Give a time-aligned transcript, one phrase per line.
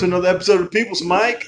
[0.00, 1.46] To another episode of People's Mic.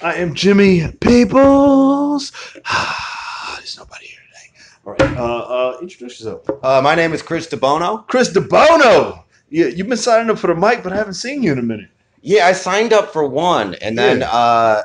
[0.00, 2.30] I am Jimmy Peoples.
[3.56, 4.52] There's nobody here today.
[4.86, 6.48] All right, uh, uh, introduce yourself.
[6.62, 8.06] Uh, my name is Chris DiBono.
[8.06, 9.24] Chris DiBono.
[9.50, 11.62] Yeah, you've been signing up for the mic, but I haven't seen you in a
[11.62, 11.88] minute.
[12.20, 14.30] Yeah, I signed up for one, and then, Yeah.
[14.30, 14.82] uh,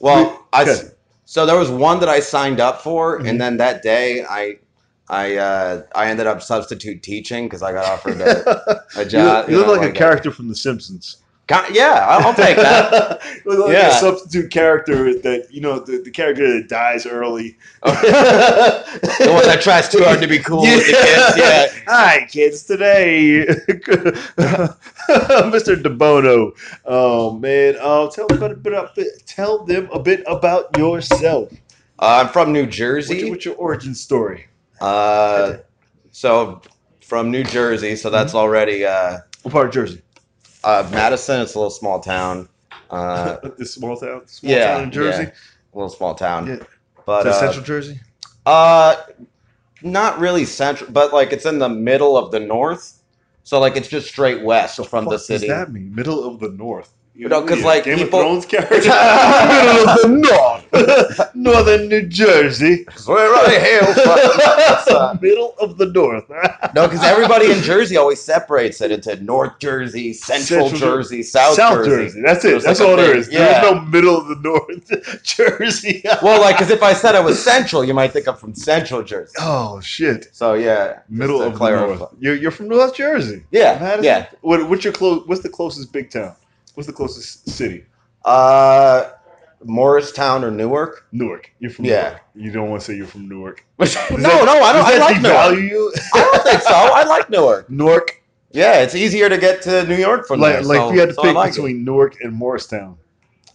[0.00, 0.76] well, I Okay.
[1.24, 3.30] so there was one that I signed up for, Mhm.
[3.30, 4.58] and then that day I,
[5.08, 9.48] I, uh, I ended up substitute teaching because I got offered a, a you, job.
[9.48, 11.16] you look know, like, a character from The Simpsons.
[11.48, 13.20] Yeah, I'll, take that.
[13.44, 13.96] like Yeah.
[13.96, 17.56] a substitute character that you know the, the character that dies early.
[17.82, 21.36] the one that tries too hard to be cool with the kids.
[21.36, 21.66] Yeah.
[21.86, 22.64] Hi, kids.
[22.64, 23.46] Today,
[25.06, 25.80] Mr.
[25.80, 26.52] DiBono.
[26.84, 31.52] Oh man, uh, tell them a bit about tell them a bit about yourself.
[31.98, 33.18] Uh, I'm from New What's Jersey.
[33.18, 34.46] your, what's your origin story?
[34.80, 35.58] Uh,
[36.10, 36.60] so
[37.00, 38.36] from New Jersey, so that's Mm-hmm.
[38.38, 40.02] already uh, What part of Jersey?
[40.66, 41.40] Uh, Madison.
[41.40, 42.48] It's a little small town.
[42.90, 45.24] Uh, this small town, small yeah, town in Jersey.
[45.24, 45.30] yeah.
[45.30, 46.46] a little small town.
[46.46, 46.58] Yeah.
[47.06, 48.00] But uh, Central Jersey?
[48.44, 48.96] uh,
[49.82, 53.00] not really central, but like it's in the middle of the north.
[53.44, 55.46] So like it's just straight west from the city.
[55.46, 56.92] Does that mean middle of the north?
[57.16, 58.76] You No, 'cause, yeah, like, Game people- of Thrones character.
[58.76, 62.84] middle of the north, northern New Jersey.
[63.06, 65.18] Where I hail from.
[65.22, 66.24] Middle of the north.
[66.74, 71.56] no, because everybody in Jersey always separates it into North Jersey, Central, Central Jersey, South,
[71.56, 72.20] Jersey.
[72.20, 72.62] That's it.
[72.62, 73.30] That's like all there is.
[73.32, 73.62] yeah.
[73.62, 76.02] There's no middle of the north Jersey.
[76.22, 79.02] Well, like, because if I said I was Central, you might think I'm from Central
[79.02, 79.34] Jersey.
[79.40, 80.28] oh shit.
[80.32, 82.14] So yeah, Middle of the north.
[82.18, 83.44] You're, you're from North Jersey.
[83.50, 84.04] yeah, Madison?
[84.04, 84.26] yeah.
[84.42, 85.22] What, what's your close?
[85.26, 86.34] What's the closest big town?
[86.76, 87.86] What's the closest city?
[88.22, 89.10] Uh,
[89.64, 91.06] Morristown or Newark?
[91.10, 91.50] Newark.
[91.58, 92.02] You're from Yeah.
[92.02, 92.20] Newark.
[92.34, 93.64] You don't want to say you're from Newark.
[93.78, 94.84] no, Does no, I don't.
[94.84, 95.58] I that like Newark.
[95.58, 95.92] you?
[96.12, 96.74] I don't think so.
[96.74, 97.70] I like Newark.
[97.70, 98.22] Newark.
[98.50, 100.62] Yeah, it's easier to get to New York from Like, there.
[100.64, 101.56] like so, if you had to so pick like it.
[101.56, 102.98] between Newark and Morristown.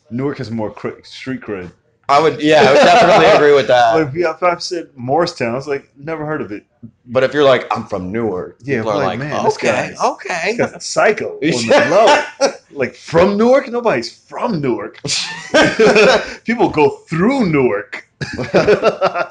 [0.09, 1.71] Newark has more street cred.
[2.11, 3.95] I would, yeah, I would definitely agree with that.
[3.95, 6.65] Like, if, I've said Morristown, I was like, never heard of it.
[7.05, 10.55] But if you're like, I'm from Newark, Yeah, people are like, man, okay, okay.
[10.57, 12.51] This guy's psycho on the low.
[12.71, 13.69] Like from Newark?
[13.69, 15.01] Nobody's from Newark.
[16.45, 18.07] People go through Newark.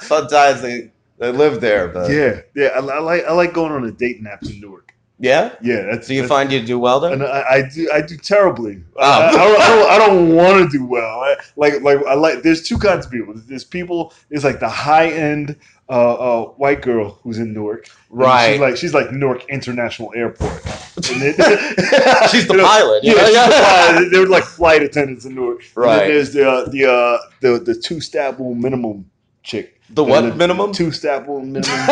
[0.03, 2.41] Sometimes they, they live there, but yeah.
[2.55, 2.69] yeah.
[2.69, 4.95] I, I like I like going on a date apps in Newark.
[5.21, 6.07] Yeah, that's.
[6.09, 7.13] Do you that's- find you do well there?
[7.13, 8.83] And I, I do I do terribly.
[8.97, 9.03] Oh.
[9.03, 9.61] I, I don't,
[9.91, 11.21] I don't, don't want to do well.
[11.21, 12.43] I, like like I like.
[12.43, 13.35] There's two kinds of people.
[13.37, 14.15] There's people.
[14.31, 15.57] There's like the high end
[15.91, 17.89] uh, uh, white girl who's in Newark.
[18.09, 18.53] Right.
[18.53, 20.63] She's like she's like Newark International Airport.
[21.01, 21.35] Then-
[22.31, 23.05] She's the you know, pilot.
[23.05, 23.65] Yeah, she's the
[23.95, 24.11] pilot.
[24.11, 25.63] They're like flight attendants in Newark.
[25.75, 26.09] Right.
[26.09, 29.11] there's the uh, the uh, the the two stab wound minimum
[29.43, 29.80] chick.
[29.93, 30.73] The what And minimum?
[30.73, 31.87] Two stab wound minimum.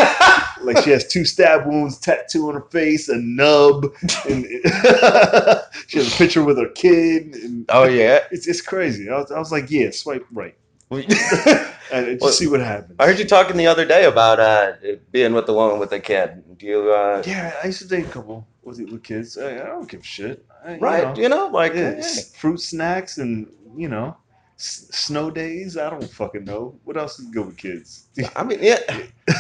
[0.63, 3.87] like she has two stab wounds, tattoo on her face, a nub,
[4.29, 4.45] and
[5.87, 7.35] she has a picture with her kid.
[7.35, 8.21] And oh yeah.
[8.31, 9.09] it's it's crazy.
[9.11, 10.55] I was, I was like, yeah, swipe right,
[10.91, 12.97] and just Well, see what happens.
[12.99, 14.73] I heard you talking the other day about uh,
[15.11, 16.43] being with the woman with the kid.
[16.59, 16.93] Do you?
[16.93, 19.37] Uh, Yeah, I used to date a couple with with kids.
[19.39, 20.47] I, I don't give a shit.
[20.65, 21.05] I, you right.
[21.17, 21.23] know.
[21.23, 22.01] You know, like Yeah,
[22.37, 24.17] fruit snacks and you know
[24.59, 25.77] s- snow days.
[25.77, 28.09] I don't fucking know what else is good with kids.
[28.37, 28.79] I mean, yeah.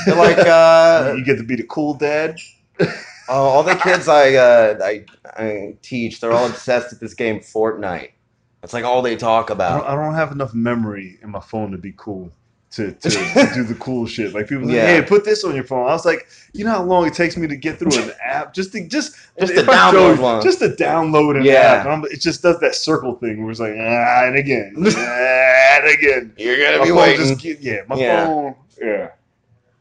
[0.06, 2.38] Like uh, you get to be the cool dad.
[2.80, 2.88] oh,
[3.28, 5.04] all the kids I, uh, I
[5.36, 8.12] I teach, they're all obsessed with this game Fortnite.
[8.60, 9.86] That's like all they talk I don't, about.
[9.86, 12.32] I don't have enough memory in my phone to be cool.
[12.72, 15.64] To, to, to do the cool shit, like people, like, hey, put this on your
[15.64, 15.88] phone.
[15.88, 18.52] I was like, you know how long it takes me to get through an app,
[18.52, 20.42] just to just Just to download one.
[20.42, 21.54] just to download an Yeah.
[21.54, 21.80] app.
[21.86, 25.78] And I'm- it just does that circle thing where it's like, ah, and again, ah,
[25.80, 26.32] and again.
[26.36, 27.38] You're gonna My be waiting.
[27.38, 28.26] just yeah, my Yeah.
[28.26, 28.54] phone.
[28.78, 29.08] Yeah.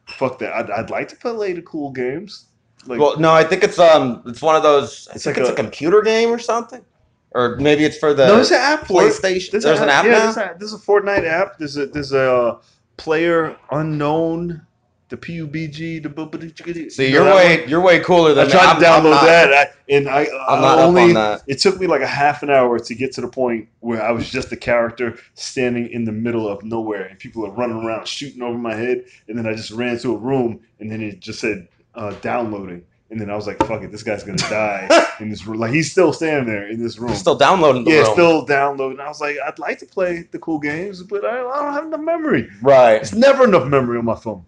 [0.06, 0.54] Fuck that.
[0.54, 2.46] I'd, I'd like to play the cool games.
[2.86, 5.08] Like, well, no, I think it's um, it's one of those.
[5.10, 6.82] I It's think like it's a, a- computer game or something,
[7.32, 9.02] or maybe it's for the no, there's an app for.
[9.02, 9.50] PlayStation.
[9.50, 10.18] There's, There's, an app yeah, now.
[10.32, 11.58] There's a, there's a Fortnite app.
[11.58, 12.58] There's a there's a uh,
[12.98, 14.66] player unknown
[15.08, 18.52] the PUBG, the See, you you're way you're way cooler I than me.
[18.52, 21.02] tried I'm- to I'm download that, I, and I, I'm I not only.
[21.04, 21.42] on that.
[21.46, 24.10] It took me like a half an hour to get to the point where I
[24.10, 28.06] was just a character standing in the middle of nowhere, and people are running around
[28.06, 31.20] shooting over my head, and then I just ran to a room, and then it
[31.20, 34.88] just said uh, downloading, and then I was like, "Fuck it, this guy's gonna die
[35.20, 37.14] in this room." Like he's still standing there in this room.
[37.14, 38.12] Still downloading the yeah, room.
[38.12, 39.00] still downloading.
[39.00, 41.86] I was like, I'd like to play the cool games, but I, I don't have
[41.86, 42.48] enough memory.
[42.62, 42.94] right.
[43.00, 44.44] It's never enough memory on my phone.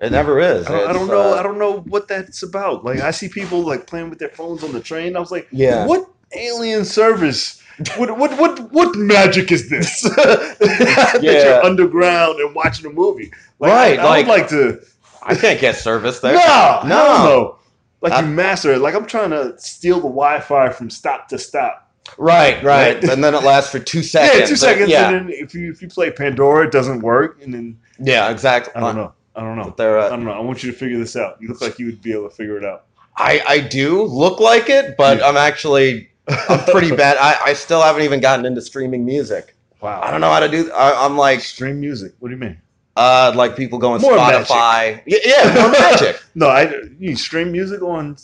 [0.00, 0.66] It never is.
[0.68, 1.34] I don't, I don't know.
[1.34, 2.84] uh, I don't know what that's about.
[2.84, 5.16] Like I see people like playing with their phones on the train.
[5.16, 5.86] I was like, Yeah.
[5.86, 7.60] what alien service?
[7.96, 10.00] What what what what magic is this?
[10.02, 11.32] that Yeah.
[11.32, 13.32] you're underground and watching a movie.
[13.58, 14.80] Like, Right, I, I like- would like to.
[15.22, 16.34] I can't get service there.
[16.34, 17.57] No, No.
[18.00, 18.78] Like I- you master it.
[18.78, 21.84] Like I'm trying to steal the Wi-Fi from stop to stop.
[22.16, 22.94] Right, right.
[22.94, 23.04] Right.
[23.12, 24.40] and then it lasts for two seconds.
[24.40, 27.42] Yeah, two seconds, Yeah, and then if you if you play Pandora, it doesn't work,
[27.42, 28.72] and then yeah, exactly.
[28.74, 29.12] I don't know.
[29.36, 29.64] I don't know.
[29.64, 30.32] But they're, I uh, don't know.
[30.32, 31.40] I want you to figure this out.
[31.40, 32.86] You look like you would be able to figure it out.
[33.16, 35.28] I, I do look like it, but Yeah.
[35.28, 36.08] I'm actually
[36.48, 37.16] I'm pretty bad.
[37.18, 39.54] I, I still haven't even gotten into streaming music.
[39.80, 40.00] Wow.
[40.02, 40.70] I don't know how to do.
[40.72, 42.14] I, I'm like Stream music.
[42.20, 42.60] What do you mean?
[42.98, 45.02] Uh like people going More Spotify.
[45.06, 46.20] Yeah, yeah, more magic.
[46.34, 48.16] No, I you stream music on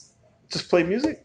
[0.50, 1.24] just play music.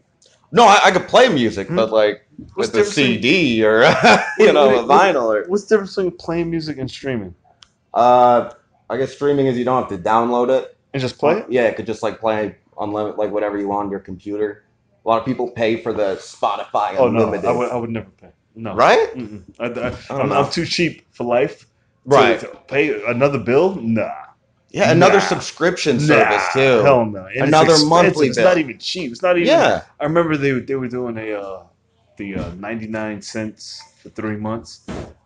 [0.52, 1.76] No, I, I could play music, Hmm.
[1.76, 3.82] but like What's with a the difference CD or
[4.38, 7.34] you know a what- what- vinyl or What's the difference between playing music and streaming?
[7.94, 8.50] uh
[8.88, 10.76] I guess streaming is you don't have to download it.
[10.92, 11.46] And just play it?
[11.48, 14.64] Yeah, it could just like play unlimited like whatever you want on your computer.
[15.04, 18.10] A lot of people pay for the Spotify Oh no, I would I would never
[18.10, 18.30] pay.
[18.56, 18.74] No.
[18.74, 19.08] Right?
[19.60, 20.42] I, I, don't I'm, know.
[20.42, 21.66] I'm too cheap for life.
[22.10, 22.40] Right.
[22.40, 23.74] To, pay another bill?
[23.76, 24.10] Nah.
[24.70, 25.20] Yeah, another Nah.
[25.20, 26.82] subscription Nah, service too.
[26.84, 27.26] Hell no.
[27.26, 27.88] And Another expensive.
[27.88, 28.46] monthly It's bill.
[28.48, 29.10] not even cheap.
[29.12, 29.48] It's not even.
[29.48, 29.82] Yeah.
[29.98, 31.62] I remember they they were doing a uh,
[32.16, 34.80] the uh, 99 cents for three months.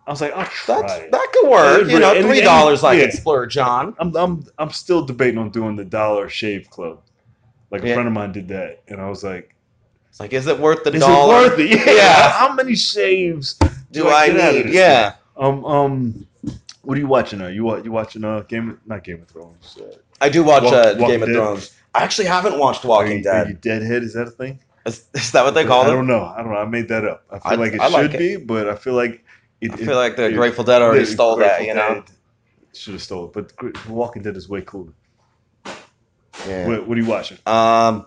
[0.06, 1.10] I was like, I'll try That's it.
[1.12, 1.82] that could work.
[1.82, 3.02] And- You know, three dollars I yeah.
[3.06, 3.94] could splurge on.
[3.98, 7.00] I'm I'm I'm still debating on doing the Dollar Shave Club.
[7.70, 7.94] Like a Yeah.
[7.94, 9.54] friend of mine did that, and I was like,
[10.10, 11.46] It's like, is it worth the "Is dollar?
[11.46, 11.70] it worth it?
[11.86, 11.92] Yeah.
[11.94, 12.30] Yeah.
[12.30, 13.54] How many shaves
[13.92, 14.74] Do I get out of need?
[14.74, 15.10] Yeah.
[15.10, 15.18] thing?
[15.36, 16.26] Um um.
[16.84, 17.48] What are you watching now?
[17.48, 19.76] You you watching uh Game not Game of Thrones?
[19.80, 21.28] Uh, I do watch Walk- uh, Game of.
[21.28, 21.72] Thrones.
[21.94, 23.60] I actually haven't watched are Walking you, Are you Dead.
[23.60, 24.02] Deadhead?
[24.02, 24.58] Is that a thing?
[24.86, 25.86] Is, is that what they call it?
[25.88, 26.24] I don't know.
[26.24, 26.58] I don't know.
[26.58, 27.24] I made that up.
[27.30, 28.38] I feel I- like it I like should it.
[28.38, 29.24] be, but I feel like
[29.60, 31.64] it, I feel like the Grateful Dead already stole that.
[31.64, 32.04] You know.
[32.74, 34.92] Should have stole it, but Walking Dead is way cooler.
[36.48, 36.66] Yeah.
[36.68, 37.38] What, what are you watching?
[37.46, 38.06] Um,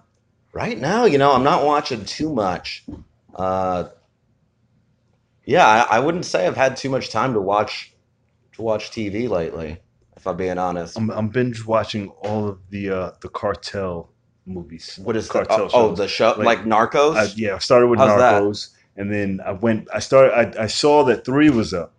[0.54, 2.84] right now, you know, I'm not watching too much.
[3.34, 3.86] Uh,
[5.46, 7.94] yeah, I, I wouldn't say I've had too much time to watch
[8.64, 9.80] watch TV lately.
[10.16, 10.98] If I'm being honest.
[10.98, 14.10] I'm, I'm binge watching all of the uh, the cartel
[14.46, 15.00] movies.
[15.04, 17.16] What is cartel the, oh, oh, the show Like, like, Narcos?
[17.16, 18.42] I, yeah, I started with How's that?
[18.42, 19.88] Narcos, and then I went.
[19.94, 20.34] I started.
[20.34, 21.94] I, I saw that three was up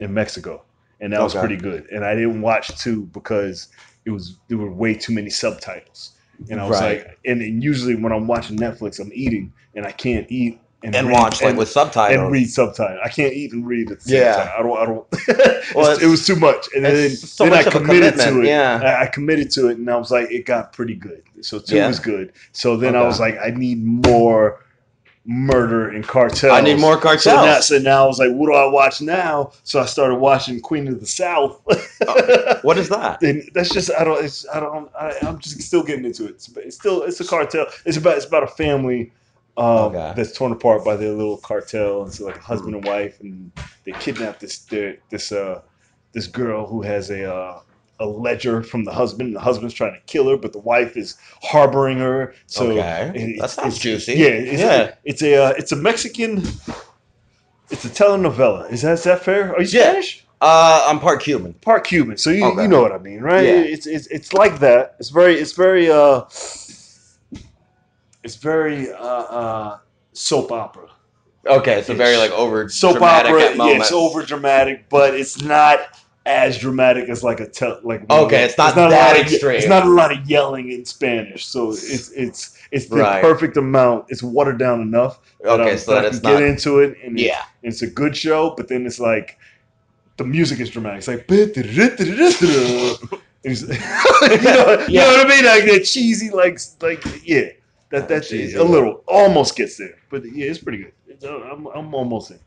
[0.00, 0.64] in Mexico,
[1.00, 1.86] and that was pretty good.
[1.92, 3.68] And I didn't watch two because
[4.04, 6.12] it was there were way too many subtitles.
[6.50, 7.06] And I was Right.
[7.06, 10.94] like, and, and usually when I'm watching Netflix, I'm eating, and I can't eat and,
[10.96, 12.18] and read- watch like and- with subtitles.
[12.22, 13.00] and read subtitles.
[13.04, 14.36] I can't eat and read at the same Yeah.
[14.36, 14.50] time.
[14.58, 14.78] I don't.
[14.78, 15.06] I don't.
[15.74, 18.46] Well, it was too much, and then, so then much I committed to it.
[18.46, 18.98] yeah.
[19.00, 21.22] I, committed to it, and I was like, it got pretty good.
[21.42, 21.86] So two Yeah.
[21.86, 22.32] was good.
[22.52, 24.64] So then I was like, I need more
[25.26, 26.52] murder and cartel.
[26.52, 27.24] I need more So cartels.
[27.44, 29.52] now, so now I was like, what do I watch now?
[29.64, 31.60] So I started watching Queen of the South.
[32.08, 33.22] Oh, what is that?
[33.22, 36.30] And that's just I don't it's I don't I, I'm just still getting into it.
[36.30, 37.66] It's, it's still it's a cartel.
[37.84, 39.12] It's about it's about a family
[39.56, 40.12] um, Okay.
[40.16, 42.02] that's torn apart by their little cartel.
[42.02, 43.50] And so, like a husband and wife, and
[43.84, 45.62] they kidnap this their, this uh
[46.12, 47.60] this girl who has a uh,
[48.00, 49.28] a ledger from the husband.
[49.28, 52.34] And the husband's trying to kill her, but the wife is harboring her.
[52.46, 53.12] So Okay.
[53.14, 54.14] it- That sounds it's- juicy.
[54.14, 54.94] Yeah, it's, Yeah.
[55.04, 56.42] It's a uh, it's a Mexican.
[57.70, 58.70] It's a telenovela.
[58.72, 59.54] Is that is that fair?
[59.54, 59.90] Are you Yeah.
[59.90, 60.26] Spanish?
[60.42, 61.52] Uh, I'm part Cuban.
[61.60, 62.62] part Cuban, so you, Okay.
[62.62, 63.44] you know what I mean, right?
[63.44, 63.60] Yeah.
[63.60, 64.96] It's, it's it's like that.
[64.98, 66.22] It's very it's very uh
[68.24, 69.78] it's very uh, uh
[70.12, 70.88] soap opera.
[71.46, 75.80] Okay, so very like over Soap opera, yeah, it's over dramatic, but it's not
[76.26, 79.56] as dramatic as like a tel like Okay, it's not a that lot of- extreme.
[79.56, 83.22] It's not a lot of yelling in Spanish, so it's it's it's the Right.
[83.22, 84.04] perfect amount.
[84.10, 85.18] It's watered down enough.
[85.40, 86.38] that Okay, I- so that that I it's can not.
[86.40, 87.42] get into it, and Yeah.
[87.62, 89.38] it's a good show, but then it's like
[90.18, 90.98] the music is dramatic.
[90.98, 91.46] It's like you,
[93.44, 95.44] know, you know what I mean?
[95.46, 97.48] Like that cheesy, like like yeah,
[97.90, 98.56] that that's Cheesy.
[98.56, 100.92] a little almost gets there, but yeah, it's pretty good.
[101.06, 102.38] It's, uh, I'm I'm almost in.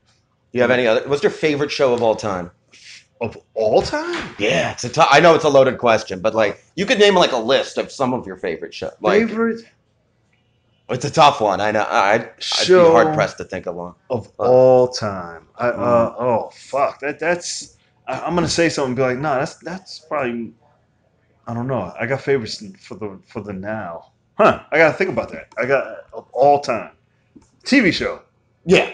[0.52, 1.08] You have any other?
[1.08, 2.52] What's your favorite show of all time?
[3.22, 6.62] Of all time, Yeah, it's a tou- I know it's a loaded question, but like
[6.76, 8.92] you could name like a list of some of your favorite shows.
[9.00, 9.66] Like favorite
[10.90, 11.62] it's a tough one.
[11.62, 11.86] I know.
[11.90, 12.22] I'd,
[12.60, 13.94] I'd be hard pressed to think of one.
[14.10, 15.48] of Uh, all time.
[15.58, 16.24] I uh Mm-hmm.
[16.24, 20.00] oh fuck that that's I, I'm gonna say something and be like, nah, that's that's
[20.00, 20.54] probably
[21.48, 21.94] I don't know.
[22.00, 24.12] I got favorites for the for the now.
[24.38, 24.64] Huh?
[24.72, 25.48] I gotta think about that.
[25.58, 26.92] I got of all time
[27.64, 28.22] TV show,
[28.66, 28.92] Yeah.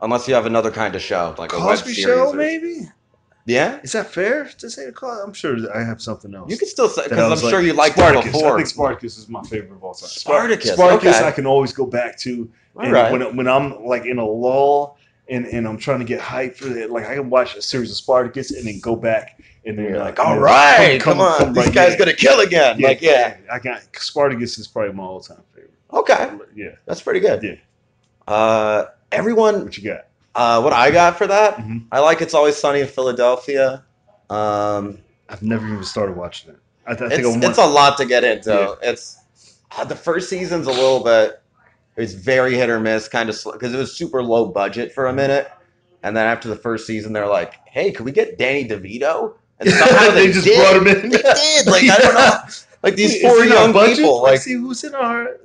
[0.00, 2.04] Unless you have another kind of show, like a web Cosby series.
[2.04, 2.88] Show, or- maybe.
[3.46, 3.80] Yeah.
[3.82, 5.22] Is that fair to say the Cosby?
[5.24, 6.50] I'm sure I have something else.
[6.50, 8.32] You can still say that because I'm sure like- you liked Spartacus.
[8.32, 8.54] before.
[8.54, 10.08] I think Spartacus is my favorite of all time.
[10.08, 11.26] Spartacus, Spartacus, okay.
[11.26, 12.50] I can always go back to.
[12.80, 13.12] And right.
[13.12, 14.96] when, when I'm like in a lull
[15.28, 17.90] and, and I'm trying to get hyped for it, like I can watch a series
[17.90, 21.20] of Spartacus and then go back and then You're like, all and then right, come,
[21.20, 21.98] on, this right, guy's yeah.
[21.98, 22.80] gonna kill again.
[22.80, 25.72] like, yeah, I got Spartacus is probably my all time favorite.
[25.92, 27.42] okay, Yeah, that's pretty good.
[27.42, 27.54] Yeah.
[28.26, 30.06] Uh, everyone, what you got?
[30.34, 31.84] uh, what I got for that, Mhm.
[31.92, 33.84] I like "It's Always Sunny in Philadelphia."
[34.30, 34.98] Um,
[35.28, 36.58] I've never even started watching it.
[36.86, 38.50] I, th- I think it's, it's a lot to get into.
[38.50, 38.90] Yeah.
[38.90, 39.18] It's
[39.76, 41.41] uh, the first season's a little bit.
[41.96, 45.12] It's very hit or miss, kind of because it was super low budget for a
[45.12, 45.50] minute,
[46.02, 49.70] and then after the first season, they're like, "Hey, can we get Danny DeVito?" And
[49.70, 50.58] somehow they, just did.
[50.58, 51.10] brought him in.
[51.12, 51.66] They did.
[51.66, 52.38] Like I don't know.
[52.82, 54.22] Like these four young people.
[54.22, 55.36] Let's Like see who's in our.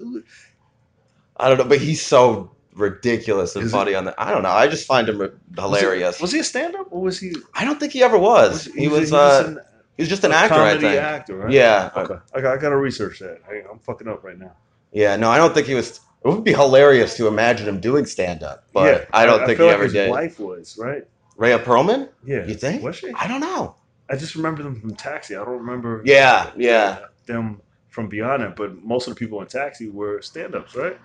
[1.38, 4.20] I don't know, but he's so ridiculous and Is funny on the.
[4.22, 4.50] I don't know.
[4.50, 6.20] I just find him hilarious.
[6.22, 7.36] Was, he a stand-up or was he?
[7.54, 8.66] I don't think he ever was.
[8.66, 9.12] he was.
[9.12, 9.60] just uh, an-
[9.98, 10.56] he was just an actor.
[10.56, 10.96] I think.
[10.96, 11.52] actor, right?
[11.52, 11.90] Yeah.
[11.96, 12.16] Okay.
[12.36, 13.40] I got, I got to research that.
[13.50, 14.52] I, I'm fucking up right now.
[14.92, 15.16] Yeah.
[15.16, 16.00] No, I don't think he was.
[16.24, 19.58] It would be hilarious to imagine him doing stand up, but yeah, I don't think
[19.58, 20.10] feel he like ever his did.
[20.10, 21.06] Wife was right.
[21.38, 22.10] Rhea Perlman?
[22.26, 22.46] Yeah.
[22.46, 22.84] You think?
[22.84, 23.12] Was she?
[23.14, 23.76] I don't know.
[24.10, 25.36] I just remember them from Taxi.
[25.36, 26.02] I don't remember.
[26.06, 26.52] Yeah.
[26.58, 27.00] Yeah.
[27.28, 30.98] Them from Beyond It, but most of the people in Taxi were stand-ups, right?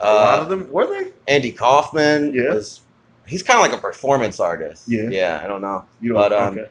[0.00, 1.12] a lot Uh, of them were they?
[1.28, 2.54] Andy Kaufman Yeah.
[2.54, 2.80] was.
[3.26, 4.84] He's kind of like a performance artist.
[4.88, 5.08] Yeah.
[5.10, 5.40] Yeah.
[5.44, 5.84] I don't know.
[6.00, 6.70] You but, um, okay.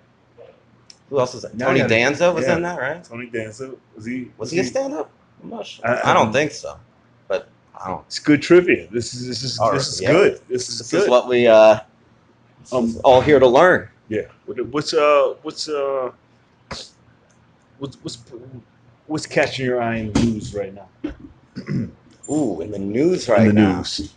[1.10, 1.56] Who else was that?
[1.56, 2.56] Now Tony I Danza was yeah.
[2.56, 3.04] in that, right?
[3.04, 4.32] Tony Danza was he?
[4.38, 5.10] Was he a stand up?
[5.44, 5.88] I'm not sure.
[5.88, 6.78] I- I, don't think so.
[7.86, 8.88] But It's good trivia.
[8.92, 10.12] This is this is All this right, is yeah.
[10.12, 10.42] good.
[10.48, 11.04] This is This good.
[11.04, 11.80] is what we uh
[12.72, 13.90] Um, all here to learn.
[14.10, 14.24] Yeah.
[14.46, 16.12] What's uh what's uh
[17.80, 18.18] what's what's
[19.08, 20.90] what's catching your eye in the news right now?
[22.32, 23.78] Ooh, in the news right in the now.
[23.78, 24.14] news.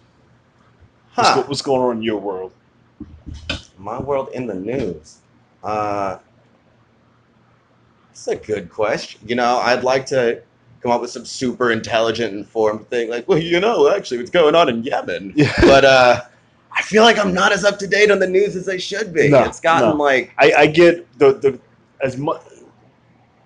[1.15, 1.35] What's, Huh.
[1.43, 2.53] go- what's going on in your world?
[3.79, 5.19] My world in the news.
[5.63, 6.19] Uh
[8.09, 9.21] That's a good question.
[9.27, 10.43] You know, I'd like to
[10.83, 14.55] come up with some super intelligent, informed thing, like, well, you know, actually, what's going
[14.55, 15.33] on in Yemen.
[15.37, 15.53] Yeah.
[15.61, 16.21] But uh,
[16.73, 19.13] I feel like I'm not as up to date on the news as I should
[19.13, 19.29] be.
[19.29, 19.95] No, it's gotten no.
[19.97, 21.61] like, I, I get the the
[22.03, 22.43] as much.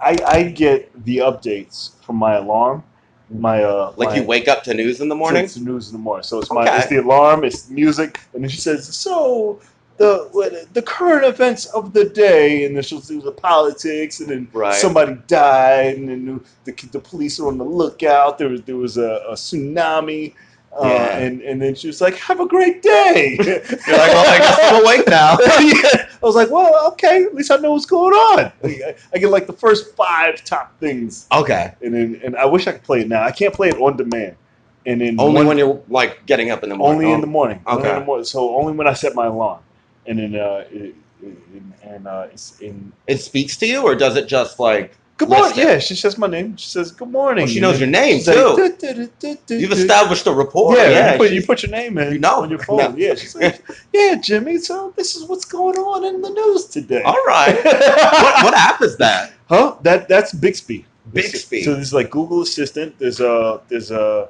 [0.00, 2.82] I I get the updates from my alarm.
[3.28, 5.44] My uh like my, you wake up to news in the morning.
[5.44, 6.22] It's news in the morning.
[6.22, 9.60] So it's my it's the alarm, it's music, and then she says, "So
[9.98, 14.48] the the current events of the day," and then she'll do the politics, and then
[14.52, 14.74] Right.
[14.74, 18.38] somebody died, and then the, the police are on the lookout.
[18.38, 20.34] There was there was a, a tsunami.
[20.78, 21.16] Uh, Yeah.
[21.18, 24.58] and, and then she was like, "Have a great day." You're like, well, I guess
[24.62, 25.38] I'm awake now.
[25.60, 26.06] yeah.
[26.22, 27.24] I was like, "Well, okay.
[27.24, 30.78] At least I know what's going on." I, I get like the first five top
[30.78, 31.72] things, Okay.
[31.80, 33.22] and then and I wish I could play it now.
[33.22, 34.36] I can't play it on demand,
[34.84, 37.00] and then Only one- when you're like getting up in the morning.
[37.06, 37.62] only in the morning.
[37.66, 37.98] Only in Okay.
[38.00, 38.24] the morning.
[38.26, 39.60] So only when I set my alarm,
[40.06, 42.28] and then uh, it, it, and uh,
[42.60, 42.92] in.
[43.06, 45.52] It speaks to you, or does it just like Good morning.
[45.52, 45.56] It.
[45.56, 46.56] Yeah, she says my name.
[46.58, 47.44] She says good morning.
[47.44, 48.54] Well, she knows your name She's too.
[48.54, 50.76] "Du- du- du- du- du- You've established a rapport?
[50.76, 52.42] Yeah, Yeah, you, put, you put your name in You know.
[52.42, 52.76] on your phone.
[52.76, 52.94] No.
[52.96, 54.58] Yeah, she's like, yeah, Jimmy.
[54.58, 57.02] So this is what's going on in the news today.
[57.02, 57.54] All right.
[57.64, 59.32] what, what app is that?
[59.48, 59.76] Huh?
[59.82, 60.84] That that's Bixby.
[61.14, 61.62] Bixby.
[61.62, 62.98] So there's like Google Assistant.
[62.98, 64.28] There's a there's a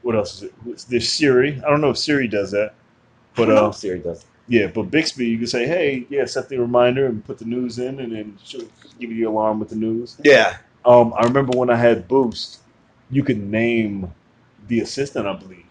[0.00, 0.84] what else is it?
[0.88, 1.60] There's Siri.
[1.62, 2.72] I don't know if Siri does that,
[3.34, 4.24] but I don't know uh, if Siri does.
[4.50, 7.78] Yeah, but Bixby, you can say, hey, yeah, set the reminder and put the news
[7.78, 8.66] in, and then she'll
[8.98, 10.16] give you the alarm with the news.
[10.24, 10.56] Yeah.
[10.84, 12.58] Um, I remember when I had Boost,
[13.10, 14.12] you could name
[14.66, 15.64] the assistant, I believe.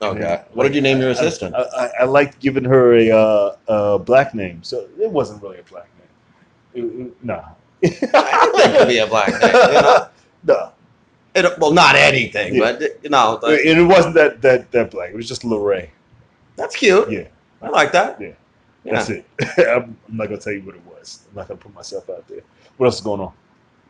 [0.00, 0.20] Okay.
[0.20, 0.44] Yeah.
[0.54, 1.54] What did you name your assistant?
[1.54, 5.58] I, I, I liked giving her a, uh, a black name, so it wasn't really
[5.58, 5.88] a black
[6.74, 6.84] name.
[6.84, 7.44] It- it- nah.
[7.82, 9.40] Think it could be a black name.
[9.42, 10.08] You know?
[10.44, 10.72] no.
[11.34, 12.60] It, well, not anything, Yeah.
[12.60, 15.10] but you know, the- and it wasn't that, that, that black.
[15.10, 15.90] It was just Lorray.
[16.56, 17.10] that's cute.
[17.10, 17.26] Yeah.
[17.62, 18.20] I like that.
[18.20, 18.32] Yeah.
[18.84, 19.26] That's it.
[19.58, 21.26] I'm, I'm not gonna tell you what it was.
[21.30, 22.42] I'm not gonna put myself out there.
[22.76, 23.32] What else is going on?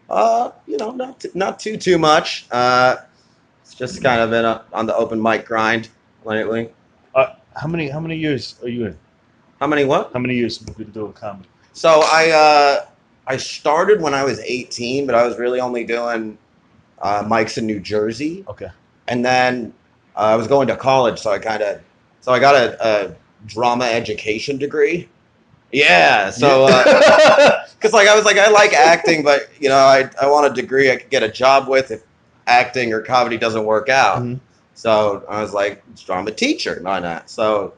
[0.08, 2.46] Uh, you know, not t- not too too much.
[2.50, 2.96] Uh,
[3.62, 5.88] it's just kind of been a, on the open mic grind
[6.24, 6.70] lately.
[7.14, 8.98] Uh, How many how many years are you in?
[9.60, 10.12] How many what?
[10.12, 11.48] How many years have you been doing comedy?
[11.72, 12.86] So I uh,
[13.26, 16.38] I started when I was 18, but I was really only doing
[17.02, 18.68] uh, mics in New Jersey, Okay.
[19.08, 19.74] and then
[20.14, 21.80] uh, I was going to college, so I kind of
[22.20, 25.08] so I got a, a drama education degree.
[25.72, 30.28] Yeah, so because like I was like I like acting, but you know I I
[30.28, 32.02] want a degree I could get a job with if
[32.46, 34.22] acting or comedy doesn't work out.
[34.22, 34.40] Mhm.
[34.74, 37.30] So I was like, drama teacher, why not?
[37.30, 37.72] So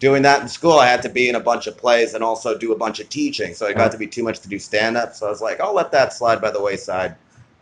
[0.00, 2.58] doing that in school, I had to be in a bunch of plays and also
[2.58, 3.54] do a bunch of teaching.
[3.54, 5.14] So it got to be too much to do stand up.
[5.14, 7.14] So I was like, I'll let that slide by the wayside.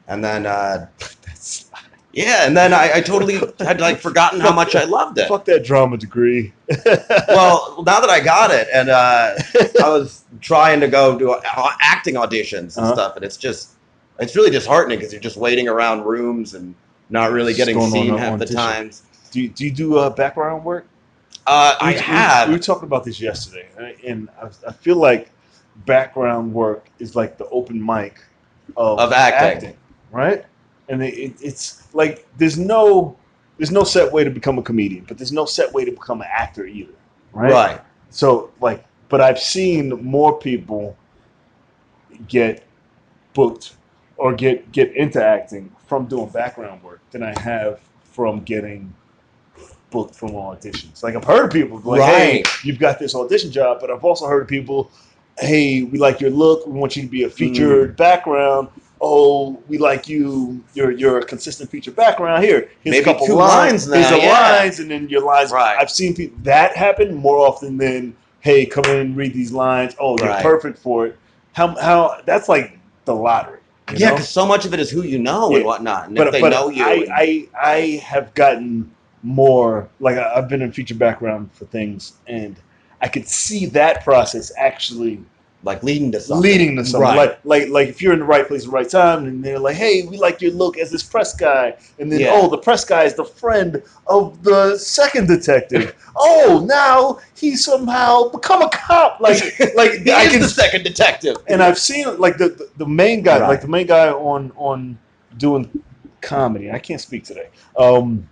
[0.09, 0.87] And then, uh,
[2.13, 5.29] yeah, and then I, I totally had like forgotten how much I loved it.
[5.29, 6.53] Fuck that drama degree.
[7.29, 9.35] Well, now that I got it, and uh,
[9.83, 12.95] I was trying to go do uh, acting auditions and Uh-huh.
[12.95, 13.71] stuff, and it's just,
[14.19, 16.75] it's really disheartening because you're just waiting around rooms and
[17.11, 19.03] not really getting seen half the times.
[19.31, 20.87] do you, do you do uh, background work?
[21.47, 22.49] Uh, I We- we- have.
[22.49, 25.31] We were talking about this yesterday, and- and I, I feel like
[25.87, 28.23] background work is like the open mic
[28.77, 29.77] of, Of acting.
[30.11, 30.45] right?
[30.93, 33.17] And it, it, it's like there's no
[33.57, 36.21] there's no set way to become a comedian, but there's no set way to become
[36.21, 36.93] an actor either,
[37.33, 37.53] right?
[37.53, 37.81] right.
[38.11, 40.97] So like, but I've seen more people
[42.29, 42.65] get
[43.35, 43.75] booked
[44.17, 48.95] or get get into acting from doing background work than I have from getting
[49.91, 51.03] booked from auditions.
[51.03, 54.27] Like I've heard of people like, "Hey, you've got this audition job," but I've also
[54.27, 54.91] heard of people,
[55.39, 56.67] "Hey, we like your look.
[56.67, 57.97] We want you to be a featured mm.
[57.97, 58.69] background."
[59.05, 60.63] Oh, we like you.
[60.75, 62.45] You're you're a consistent feature background.
[62.45, 63.89] Here, here's Maybe a couple two lines.
[63.89, 64.59] lines now, Here's the yeah.
[64.61, 65.51] lines, and then your lines.
[65.51, 65.77] Right.
[65.77, 69.95] I've seen people that happen more often than hey, come in and read these lines.
[70.01, 70.43] Oh, you're Right.
[70.43, 71.19] perfect for it.
[71.53, 73.59] How how that's like the lottery.
[73.97, 76.33] Yeah, because so much of it is who you know and whatnot, and but if
[76.33, 78.89] they but know you, I, and- I I have gotten
[79.25, 82.55] more like I've been in feature background for things, and
[83.01, 85.21] I could see that process actually
[85.65, 86.43] like leading to something.
[86.43, 87.03] leading to something.
[87.09, 87.17] Right.
[87.17, 89.59] Like like like if you're in the right place at the right time, and they're
[89.59, 92.31] like, "Hey, we like your look as this press guy," and then Yeah.
[92.35, 95.95] oh, the press guy is the friend of the second detective.
[96.17, 99.21] oh, now he's somehow become a cop.
[99.21, 99.39] Like
[99.77, 101.37] like he I is can the second detective.
[101.49, 103.49] and I've seen like the the, the main guy, Right.
[103.49, 104.99] like the main guy on on
[105.39, 105.69] doing
[106.21, 106.71] comedy.
[106.71, 107.49] I can't speak today.
[107.77, 108.29] Um,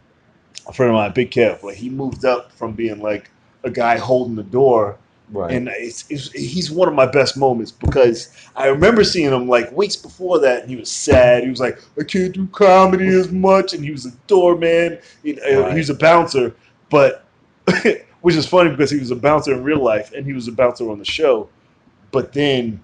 [0.67, 3.31] a friend of mine, Big Kev, like he moved up from being like
[3.65, 4.99] a guy holding the door,
[5.33, 5.53] right.
[5.53, 9.71] and it's, it's, he's one of my best moments because I remember seeing him like
[9.73, 11.45] weeks before that, and he was sad.
[11.45, 14.99] He was like, I can't do comedy as much, and he was a doorman.
[15.23, 15.73] He, Right.
[15.73, 16.55] he was a bouncer,
[16.91, 17.25] but
[18.21, 20.53] which is funny because he was a bouncer in real life, and he was a
[20.53, 21.49] bouncer on the show.
[22.13, 22.81] But then,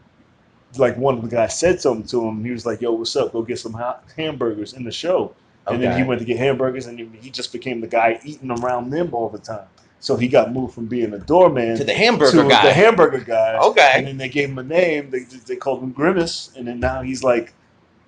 [0.78, 2.44] like one of the guys said something to him.
[2.44, 3.32] He was like, "Yo, what's up?
[3.32, 5.34] Go get some ha- hamburgers in the show."
[5.68, 8.50] And then he went to get hamburgers, and he- he just became the guy eating
[8.52, 9.66] around them all the time.
[10.00, 12.66] So he got moved from being a doorman to the hamburger to guy.
[12.66, 13.58] the hamburger guy.
[13.58, 13.92] Okay.
[13.94, 15.10] And then they gave him a name.
[15.10, 17.54] They they called him Grimace, and then now he's like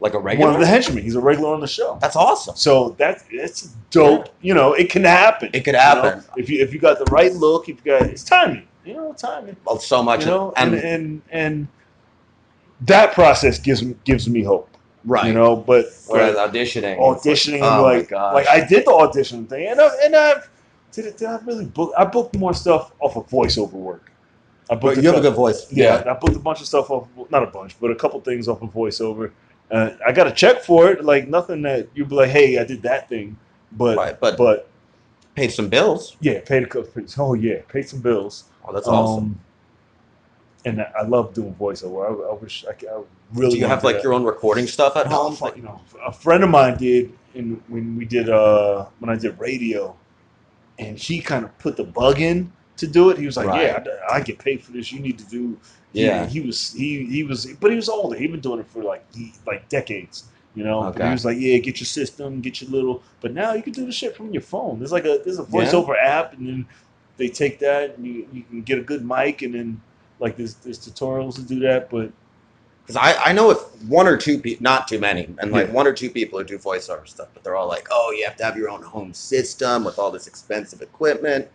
[0.01, 1.03] like a regular one of the henchmen.
[1.03, 1.99] He's a regular on the show.
[2.01, 2.57] That's awesome.
[2.57, 4.29] So that's it's dope.
[4.43, 5.51] You know, it can happen.
[5.53, 5.79] It could you know?
[5.79, 6.25] happen.
[6.37, 7.69] if you if you got the right look.
[7.69, 8.69] If you got it's timing.
[8.85, 9.57] You know, timing.
[9.65, 10.21] Well, so much.
[10.21, 11.69] You know, and, and and and
[12.83, 14.69] that process gives me gives me hope.
[15.05, 15.27] right.
[15.27, 19.81] You know, but Whereas auditioning, auditioning oh like like I did the audition thing, and
[19.81, 20.49] I, and I've
[20.93, 21.17] did it.
[21.19, 21.93] Did I really book?
[21.97, 24.11] I booked more stuff off of voiceover work.
[24.71, 25.71] I booked you have a good voice.
[25.73, 28.49] yeah, I booked a bunch of stuff off, not a bunch, but a couple things
[28.49, 29.31] off of voiceover.
[29.71, 32.65] Uh, I got a check for it, like nothing that you'd be like, "Hey, I
[32.65, 33.37] did that thing,"
[33.73, 34.69] but Right, but, but
[35.35, 36.17] paid some bills.
[36.21, 37.03] yeah, paid a couple.
[37.19, 38.45] Oh yeah, paid some bills.
[38.67, 39.25] Oh, that's awesome.
[39.25, 39.41] Um,
[40.65, 42.05] and I I love doing voiceover.
[42.27, 43.01] I, I wish I, could- I
[43.35, 43.53] really.
[43.53, 44.05] Do you have like that.
[44.05, 45.37] your own recording stuff at No, home?
[45.37, 49.17] fuck, you know, a friend of mine did, and when we did uh when I
[49.17, 49.95] did radio,
[50.79, 53.19] and he kind of put the bug in to do it.
[53.19, 53.63] He was like, Right.
[53.63, 54.93] "Yeah, I, I get paid for this.
[54.93, 55.59] You need to do."
[55.93, 56.27] he- Yeah.
[56.27, 58.17] he, was he he was, but he was older.
[58.17, 60.25] He'd been doing it for like he, like decades.
[60.55, 61.05] You know, Okay.
[61.05, 63.87] he was like, "Yeah, get your system, get your little." But now you can do
[63.87, 64.79] the shit from your phone.
[64.79, 65.49] There's like a there's a Yeah.
[65.49, 66.67] voiceover app, and then
[67.17, 69.81] they take that and you, you can get a good mic, and then
[70.21, 71.91] like there's there's tutorials to do that.
[71.91, 72.11] But
[72.89, 75.75] Because I, I know if one or two people, not too many, and like Yeah.
[75.75, 78.35] one or two people who do voiceover stuff, but they're all like, oh, you have
[78.39, 81.47] to have your own home system with all this expensive equipment.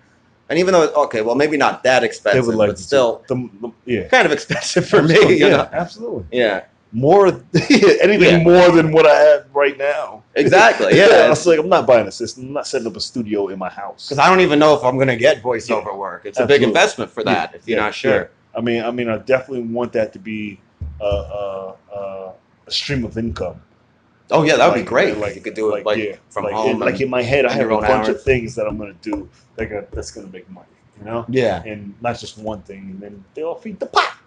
[0.49, 4.03] And even though, okay, well, maybe not that expensive, like but still the, the, yeah.
[4.09, 5.69] kind of expensive for me, Absolutely, you yeah, know?
[5.73, 6.25] absolutely.
[6.31, 7.27] Yeah, More
[8.01, 8.43] anything Yeah.
[8.43, 10.21] more than what I have right now.
[10.35, 10.95] exactly.
[10.97, 11.05] Yeah.
[11.05, 11.29] I Yeah.
[11.29, 12.43] was like, I'm not buying a system.
[12.45, 14.05] I'm not setting up a studio in my house.
[14.07, 16.25] Because I don't even know if I'm going to get voiceover work.
[16.25, 18.29] It's a big investment for that Yeah, if you're yeah, not sure.
[18.55, 20.59] I mean, I mean, I definitely want that to be
[21.03, 22.33] a, a,
[22.67, 23.61] a, stream of income.
[24.31, 25.17] Oh, yeah, that would be Like- great.
[25.17, 26.69] like- you could do it like, yeah, from like, home.
[26.71, 28.07] in, like in my head, I have a bunch hours.
[28.09, 30.67] of things that I'm gonna do that gonna, that's gonna make money.
[30.99, 31.61] You know, yeah.
[31.65, 34.17] and not just one thing, and then they all feed the pot.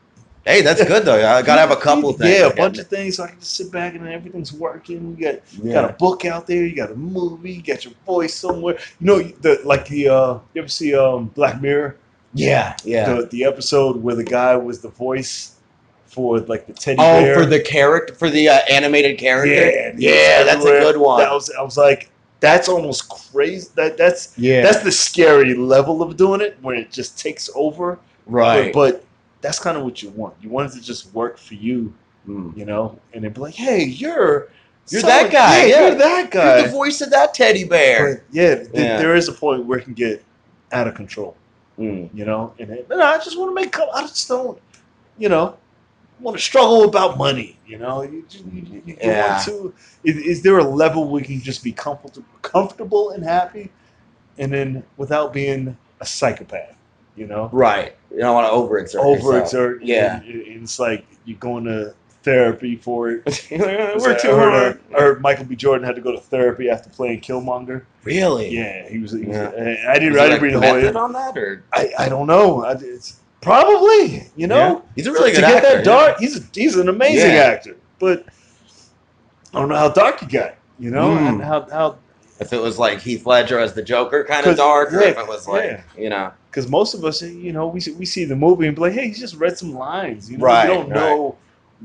[0.45, 1.15] Hey, that's good, though.
[1.17, 2.39] I got to have a couple things.
[2.39, 3.17] Yeah, a bunch of things.
[3.17, 5.17] So I can just sit back and then everything's working.
[5.19, 5.73] You got you Yeah.
[5.73, 6.65] got a book out there.
[6.65, 7.55] You got a movie.
[7.55, 8.79] You got your voice somewhere.
[9.01, 11.97] You know, the like the uh, you ever see um Black Mirror?
[12.33, 13.13] Yeah, yeah.
[13.13, 15.56] The the episode where the guy was the voice
[16.17, 17.35] for like the teddy Oh, bear.
[17.35, 19.53] for the character, for the uh, animated character.
[19.53, 21.21] yeah, yeah, that's a good one.
[21.21, 23.69] That was I was like, that's almost crazy.
[23.75, 24.63] That that's Yeah.
[24.63, 27.99] that's the scary level of doing it when it just takes over.
[28.25, 28.73] right.
[28.73, 29.05] But, but
[29.43, 30.35] that's kind of what you want.
[30.41, 31.93] You want it to just work for you,
[32.27, 32.57] Mm.
[32.57, 34.49] you know, and then be like, hey, you're
[34.89, 35.87] You're someone- that guy, Yeah, yeah.
[35.89, 36.59] you're that guy.
[36.59, 38.15] You're the voice of that teddy bear.
[38.15, 38.97] But yeah, th- Yeah.
[38.97, 40.25] there is a point where it can get
[40.73, 41.37] out of control,
[41.79, 42.09] Mm.
[42.15, 42.53] you know.
[42.59, 43.79] And it, no, I just want to make.
[43.79, 44.59] I just don't,
[45.19, 45.57] you know,
[46.21, 47.59] want to struggle about money.
[47.67, 49.33] You know, you, you, you, Yeah.
[49.35, 49.75] want to.
[50.05, 53.71] Is, is there a level where you can just be comfortable, comfortable and happy,
[54.39, 56.75] and then without being a psychopath?
[57.17, 57.97] You know, Right.
[58.11, 59.03] You don't want to overexert.
[59.21, 59.79] overexert.
[59.83, 60.17] Yeah.
[60.21, 63.23] and it- it's like you're going to therapy for it.
[63.51, 64.81] We're too hard.
[64.93, 65.55] Heard Michael B.
[65.57, 67.83] Jordan had to go to therapy after playing Killmonger.
[68.05, 68.49] Really?
[68.51, 69.13] Yeah, he was.
[69.13, 69.51] He was Yeah.
[69.89, 70.13] I didn't.
[70.15, 70.99] Was I didn't like, read the whole.
[71.05, 72.65] on that, or I, I don't know.
[72.65, 74.81] I, it's probably you know Yeah.
[74.95, 75.77] he's a really good to good get actor.
[75.77, 76.19] that dark.
[76.19, 77.43] He's a, he's an amazing Yeah.
[77.43, 78.27] actor, but
[79.55, 80.57] I don't know how dark he got.
[80.79, 81.29] You know, Mm.
[81.29, 81.97] and how how
[82.39, 85.27] If it was like Heath Ledger as the Joker, kind of dark, or if it
[85.27, 85.81] was like, yeah.
[85.97, 88.77] you know, because most of us, you know, we see- we see the movie and
[88.77, 90.31] be like, hey, he just read some lines.
[90.31, 91.01] You know, Right, we don't right.
[91.01, 91.37] know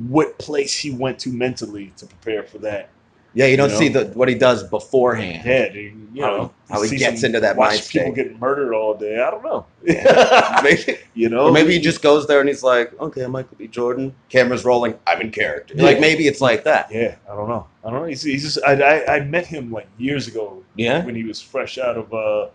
[0.10, 2.90] what place he went to mentally to prepare for that.
[3.34, 3.80] Yeah, you don't You know?
[3.80, 5.44] see the what he does beforehand.
[5.46, 8.15] Yeah, dude, you How- know, how he gets some- into that watch mind people state.
[8.15, 9.20] get murdered all day.
[9.22, 9.65] I don't know.
[10.63, 13.56] maybe, you know, or maybe he just goes there and he's like, okay, i Michael
[13.58, 13.67] B.
[13.67, 15.74] Jordan, camera's rolling, I'm in character.
[15.78, 15.84] Yeah.
[15.84, 16.91] Like maybe it's like that.
[16.91, 17.65] Yeah, I don't know.
[17.84, 18.06] I don't know.
[18.06, 18.60] He's, he's just.
[18.65, 21.04] I, I I met him like years ago Yeah.
[21.06, 22.48] when he was fresh out of uh,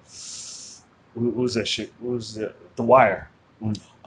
[1.14, 1.92] what was that shit?
[2.00, 3.30] What was the The Wire?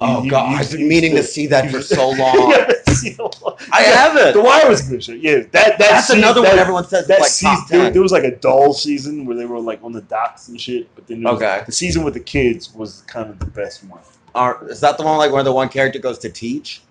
[0.01, 2.35] Oh he- god, he I've been meaning to see that for so long.
[2.35, 2.78] You haven't seen it?
[3.71, 4.33] I haven't.
[4.33, 5.13] The Wire was a good show.
[5.13, 7.83] Yeah, that that That's season- another that, one everyone says that like season, top there,
[7.85, 7.93] ten.
[7.93, 10.93] there was like a dull season where they were like on the docks and shit.
[10.95, 11.63] But then there was- Okay.
[11.65, 13.99] the season with the kids was kind of the best one.
[14.35, 16.81] Are, is that the one like where the one character goes to teach?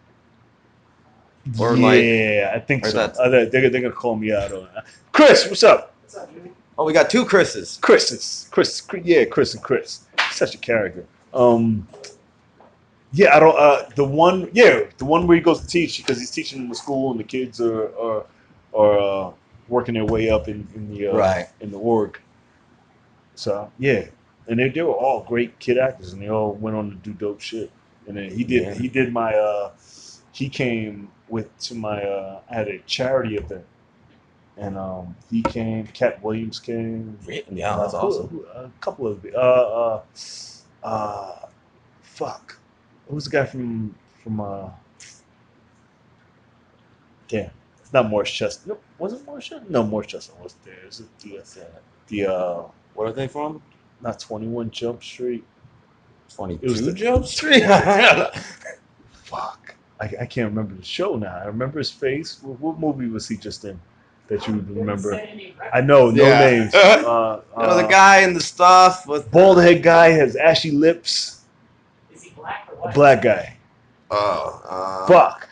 [1.59, 1.83] Or, yeah,
[2.53, 2.97] like- I think or so.
[2.99, 4.85] that's- Uh, they're, they're gonna call me out on that.
[5.13, 5.95] Chris, what's up?
[6.77, 7.79] Oh, we got two Chris's.
[7.81, 8.81] Chris is Chris.
[8.81, 10.01] Chris- Yeah, Chris and Chris.
[10.31, 11.05] Such a character.
[11.35, 11.87] Um,
[13.13, 13.59] yeah, I don't.
[13.59, 16.69] Uh, the one, yeah, the one where he goes to teach because he's teaching in
[16.69, 18.27] the school and the kids are are,
[18.75, 19.33] are uh,
[19.69, 21.49] working their way up in, in the uh, Right.
[21.61, 22.21] in the org.
[23.37, 24.07] So yeah,
[24.49, 27.13] and they, they were all great kid actors, and they all went on to do
[27.15, 27.71] dope shit.
[28.09, 28.75] And then he did Yeah.
[28.75, 29.73] he did my uh,
[30.33, 33.67] he came with to my uh, I had a charity event,
[34.59, 35.87] and um, he came.
[35.89, 37.19] Katt Williams came.
[37.27, 38.29] Yeah, that's Uh, who- awesome.
[38.29, 40.03] who- a couple of uh uh
[40.85, 41.47] uh
[42.03, 42.58] fuck.
[43.09, 44.69] Who's the guy from from uh
[47.29, 47.51] Damn.
[47.81, 48.77] It's not Morris Chestnut.
[48.79, 49.71] No, was it Morris Chestnut?
[49.71, 50.87] No, Morris Chestnut was there.
[50.87, 51.65] Is it the uh,
[52.09, 52.63] the uh
[52.95, 53.63] Where are they from?
[54.01, 55.45] not twenty one Jump Street?
[56.35, 57.63] Twenty It was the- Jump Street.
[59.25, 59.75] Fuck.
[60.01, 61.37] I, I can't remember the show now.
[61.37, 62.41] I remember his face.
[62.43, 63.79] What, what movie was he just in
[64.29, 65.21] that you would remember?
[65.73, 66.39] I know, no Yeah.
[66.41, 66.75] names.
[67.09, 71.38] Uh, oh, the uh, guy in the stuff with bald head guy has ashy lips.
[72.49, 73.57] Black A black guy.
[74.11, 75.49] oh, uh, Fuck.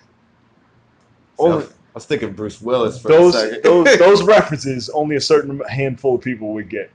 [1.38, 3.62] so- I was thinking Bruce Willis for those a second.
[3.62, 6.90] those those references only a certain handful of people would get.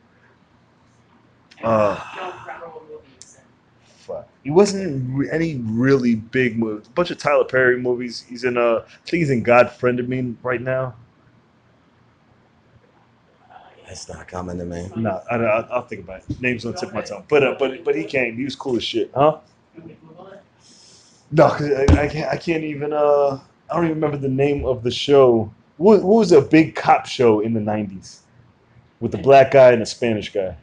[1.63, 3.41] Uh, I don't remember what movie he was in.
[3.85, 4.27] fuck.
[4.43, 6.85] He wasn't in re- any really big movies.
[6.87, 8.23] A bunch of Tyler Perry movies.
[8.29, 10.93] He's in uh, I think he's in God Friended Me right now.
[13.87, 14.87] It's not coming to me.
[14.95, 16.39] No, I, I, I'll think about it.
[16.41, 17.25] Names on the tip of my tongue.
[17.27, 18.37] But uh, but but he came.
[18.37, 19.39] He was cool as shit, huh?
[19.75, 20.41] You want me to Google it?
[21.31, 22.29] No, 'cause I, I can't.
[22.31, 22.93] I can't even.
[22.93, 25.51] Uh, I don't even remember the name of the show.
[25.77, 28.19] What, what was a big cop show in the '90s
[28.99, 30.55] with the black guy and the Spanish guy?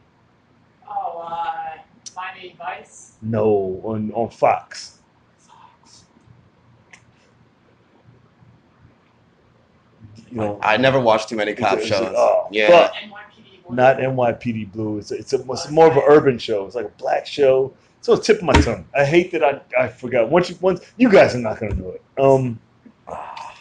[0.87, 1.71] Oh, uh,
[2.15, 3.13] Miami Vice.
[3.21, 4.99] No, on on Fox.
[5.39, 6.03] Fox.
[10.29, 12.01] You know, I never watched too many cop It's- shows.
[12.01, 12.67] it's- oh, yeah.
[12.69, 12.93] fuck.
[12.93, 13.63] NYPD.
[13.67, 13.75] Blue.
[13.75, 14.99] not NYPD Blue.
[14.99, 16.65] It's a, it's, a, it's more of an urban show.
[16.65, 17.73] It's like a black show.
[18.01, 18.85] So it's tip of my tongue.
[18.95, 20.29] I hate that I, I forgot.
[20.29, 22.01] Once you once you guys are not gonna do it.
[22.19, 22.59] Um,
[23.07, 23.11] uh,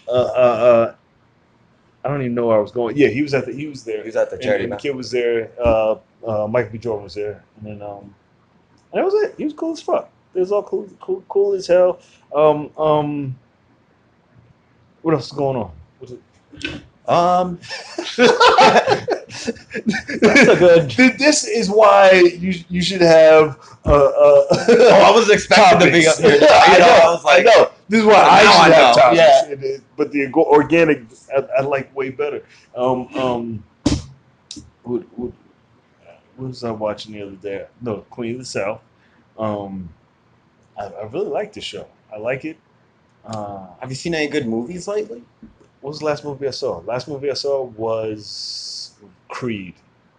[0.09, 0.95] uh, uh,
[2.05, 2.97] I don't even know where I was going.
[2.97, 4.01] Yeah, he was at the he was there.
[4.03, 5.51] He was at the charity and the kid was there.
[5.61, 5.97] Uh,
[6.27, 6.79] uh, Michael B.
[6.79, 8.15] Jordan was there, and then um,
[8.93, 9.35] and that was it.
[9.37, 10.11] He was cool as fuck.
[10.35, 12.01] It was all cool, cool, cool as hell.
[12.35, 13.39] Um, um,
[15.03, 15.73] what else is going on?
[17.09, 18.29] What's it?
[18.29, 19.07] Um,
[20.21, 21.19] That's a good.
[21.19, 23.59] This is why you you should have.
[23.85, 26.33] Uh, uh, oh, I was expecting to be up here.
[26.35, 26.87] You know, I know.
[26.87, 27.71] I was like, I know.
[27.89, 29.19] This is why I Now should I have topics.
[29.21, 29.47] Yeah.
[29.49, 31.03] It is- but the organic,
[31.37, 32.45] I, I like way better.
[32.77, 33.65] Um, um,
[34.85, 35.33] what, what,
[36.37, 37.67] what was I watching the other day?
[37.81, 38.81] No, Queen of the South.
[39.39, 39.89] Um,
[40.79, 41.89] I, I really like the show.
[42.13, 42.59] I like it.
[43.25, 45.23] Uh, have you seen any good movies lately?
[45.81, 46.79] What was the last movie I saw?
[46.79, 48.93] Last movie I saw was
[49.29, 49.75] Creed.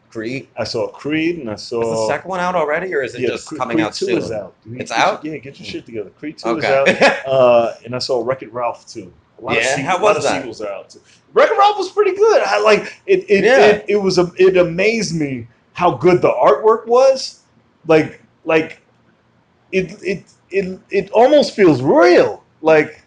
[0.10, 0.48] Creed.
[0.58, 3.22] I saw Creed, and I saw Is the second one out already, or is it
[3.22, 4.17] yeah, just Creed, coming Creed out 2 soon?
[4.17, 4.56] Is out.
[4.72, 5.24] It's out?
[5.24, 6.10] your- yeah, get your shit together.
[6.12, 6.88] Creed Two is out.
[7.28, 9.13] Uh, and I saw Wreck It Ralph too.
[9.38, 11.00] A lot Yeah, of sequels, how a lot was of sequels are out too.
[11.34, 12.41] Wreck It Ralph was pretty good.
[12.43, 13.26] I like it.
[13.30, 13.65] It Yeah.
[13.67, 17.41] it, it was a, it amazed me how good the artwork was.
[17.86, 18.82] Like like
[19.72, 22.43] it it it it almost feels real.
[22.62, 23.04] Like.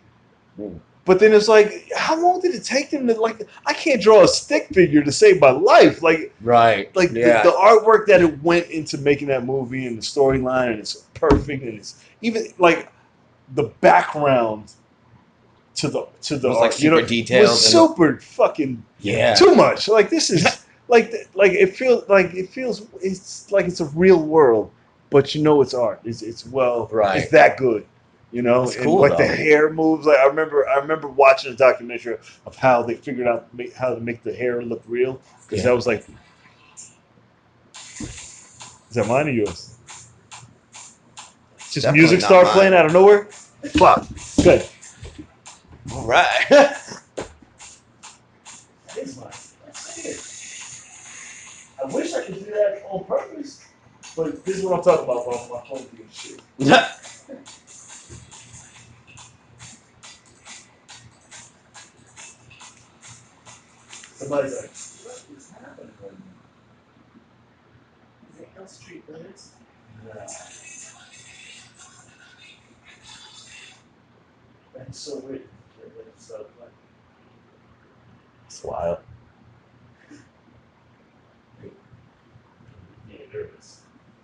[0.56, 0.76] Hmm.
[1.04, 3.42] But then it's like, how long did it take them to like?
[3.66, 6.00] I can't draw a stick figure to save my life.
[6.00, 6.94] Like, right.
[6.94, 7.42] like yeah.
[7.42, 10.94] the, the artwork that it went into making that movie and the storyline and it's
[11.14, 12.92] perfect and it's even like
[13.54, 14.72] the background
[15.74, 18.84] to the to the It was, like, art, you know, super detailed was super fucking
[19.00, 19.34] yeah.
[19.34, 19.88] too much.
[19.88, 24.22] Like this is like like it feels like it feels it's like it's a real
[24.22, 24.70] world,
[25.10, 26.00] but you know it's art.
[26.04, 27.22] It's it's well Right.
[27.22, 27.86] It's that good.
[28.32, 30.06] You know, That's and cool, like the hair moves.
[30.06, 32.16] Like I remember, I remember watching a documentary
[32.46, 35.70] of how they figured out how to make the hair look real because Yeah.
[35.70, 36.06] that was like,
[38.00, 39.74] is that mine or yours?
[41.58, 42.52] Just Definitely music not start mine.
[42.54, 43.24] playing out of nowhere.
[43.74, 44.06] Fuck.
[44.42, 44.66] Good.
[45.92, 46.28] All right.
[48.86, 49.32] That is mine.
[51.82, 53.64] I wish I could do that on purpose,
[54.14, 55.26] but this is what I'm talking about.
[55.26, 56.40] About my phone being shit.
[64.32, 66.42] like, what is happening right now?
[68.34, 69.50] Is it Hill Street Blues?
[70.06, 70.26] Nah.
[74.74, 75.42] That's so weird.
[76.18, 76.70] So, like,
[78.46, 78.98] It's wild.
[83.10, 83.48] yeah, there.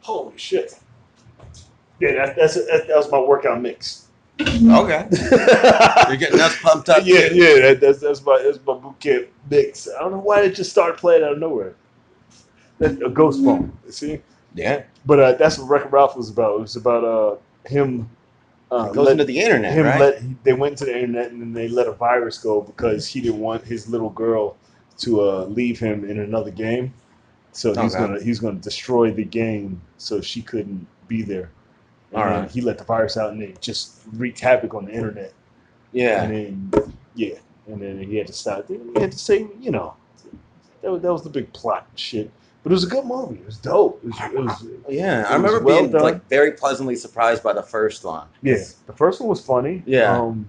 [0.03, 0.79] Holy shit.
[2.01, 4.08] Yeah, that, that's that, that was my workout mix.
[4.41, 5.09] Okay.
[6.09, 7.03] You're getting us pumped up.
[7.05, 7.37] yeah, too.
[7.37, 9.89] yeah, that, that's that's my that's my boot camp mix.
[9.89, 11.75] I don't know why it just started playing out of nowhere.
[12.79, 14.21] That, a ghost phone, see.
[14.55, 14.85] Yeah.
[15.05, 16.57] But uh, that's what Wreck-It Ralph was about.
[16.57, 17.37] It was about uh,
[17.69, 18.09] him.
[18.71, 19.99] Uh, goes let- into the internet, him right?
[20.01, 23.21] let they went to the internet and then they let a virus go because he
[23.21, 24.57] didn't want his little girl
[24.99, 26.93] to uh, leave him in another game.
[27.53, 28.05] So he's Okay.
[28.07, 31.51] gonna he's gonna destroy the game so she couldn't be there.
[32.13, 32.51] And All then right.
[32.51, 35.33] He let the virus out and it just wreaked havoc on the internet.
[35.93, 36.23] yeah.
[36.23, 37.35] And then yeah,
[37.67, 38.67] and then he had to stop.
[38.69, 39.95] He had to say you know
[40.83, 42.31] that was, that was the big plot and shit.
[42.63, 43.37] But it was a good movie.
[43.37, 44.01] It was dope.
[44.05, 46.03] It was, it was Yeah, It I remember well being done.
[46.03, 48.27] like very pleasantly surprised by the first one.
[48.43, 49.83] Yeah, the first one was funny.
[49.87, 50.17] Yeah.
[50.19, 50.49] Um,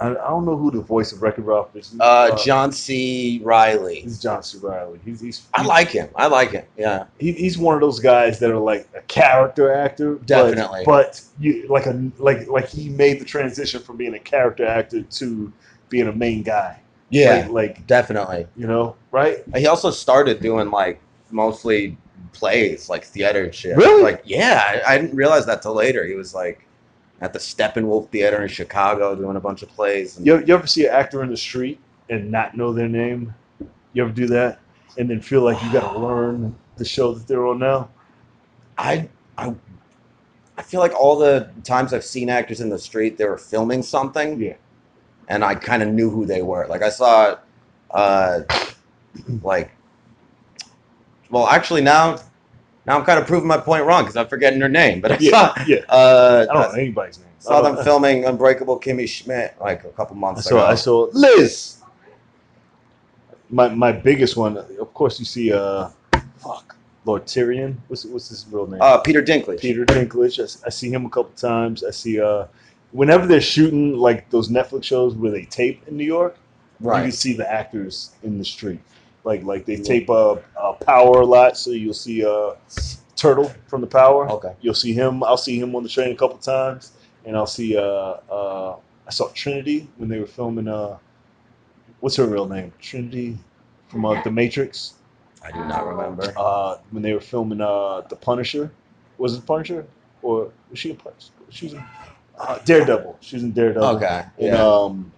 [0.00, 1.94] I, I don't know who the voice of Wreck-It Ralph is.
[1.98, 3.40] Uh, John C.
[3.42, 4.00] Reilly.
[4.02, 4.58] He's John C.
[4.62, 5.00] Reilly.
[5.04, 6.08] He's he's I like him.
[6.14, 6.64] I like him.
[6.76, 7.06] Yeah.
[7.18, 10.14] he, he's one of those guys that are like a character actor.
[10.14, 10.82] but- Definitely.
[10.86, 15.02] But, you like a like like he made the transition from being a character actor
[15.02, 15.52] to
[15.88, 16.80] being a main guy.
[17.10, 17.46] Yeah.
[17.50, 18.46] Like, like Definitely.
[18.56, 19.38] you know, right?
[19.56, 21.96] He also started doing like mostly
[22.32, 23.76] plays, like theater and shit.
[23.76, 24.02] Really?
[24.02, 26.04] Like, yeah, I, I didn't realize that till later.
[26.06, 26.66] He was like
[27.20, 30.16] at the Steppenwolf Theater in Chicago doing a bunch of plays.
[30.16, 33.34] And, You, you ever see an actor in the street and not know their name?
[33.92, 34.60] You ever do that?
[34.96, 37.90] And then feel like you got to learn the show that they're on now?
[38.76, 39.54] I, I,
[40.56, 43.82] I feel like all the times I've seen actors in the street, they were filming
[43.82, 44.40] something.
[44.40, 44.54] Yeah.
[45.28, 46.66] And I kind of knew who they were.
[46.68, 47.36] Like I saw,
[47.90, 48.40] uh,
[49.42, 49.72] like,
[51.30, 52.18] well, actually now,
[52.88, 55.02] now I'm kind of proving my point wrong because I'm forgetting her name.
[55.02, 55.76] But I Yeah, saw, yeah.
[55.90, 57.26] uh, I don't know anybody's name.
[57.38, 60.66] saw I them filming Unbreakable Kimmy Schmidt like a couple I months saw, ago.
[60.66, 61.76] I saw Liz.
[63.50, 65.52] My my biggest one, of course, you see.
[65.52, 65.88] Uh,
[66.38, 67.76] fuck, Lord Tyrion.
[67.88, 68.80] What's what's his real name?
[68.80, 69.60] uh, Peter Dinklage.
[69.60, 70.62] Peter Dinklage.
[70.66, 71.84] I see him a couple times.
[71.84, 72.20] I see.
[72.20, 72.46] Uh,
[72.92, 76.36] whenever they're shooting like those Netflix shows where they tape in New York,
[76.80, 76.98] right.
[76.98, 78.80] you can see the actors in the street.
[79.24, 82.54] Like like they tape a, uh, Power a lot, so you'll see a
[83.16, 84.30] Turtle from the Power.
[84.30, 84.54] Okay.
[84.60, 85.22] You'll see him.
[85.24, 86.92] I'll see him on the train a couple times,
[87.24, 87.76] and I'll see.
[87.76, 87.82] Uh,
[88.30, 88.76] uh,
[89.06, 90.68] I saw Trinity when they were filming.
[90.68, 90.98] Uh,
[92.00, 92.72] what's her real name?
[92.80, 93.38] Trinity
[93.88, 94.94] from uh, The Matrix.
[95.42, 96.32] I do not remember.
[96.36, 98.70] Uh, when they were filming uh, The Punisher.
[99.18, 99.84] Was it Punisher
[100.22, 101.32] or was she a Punisher?
[101.50, 101.84] She was in
[102.38, 103.16] uh, Daredevil.
[103.20, 103.96] She was in Daredevil.
[103.96, 104.24] Okay.
[104.38, 104.64] And, Yeah.
[104.64, 105.12] um,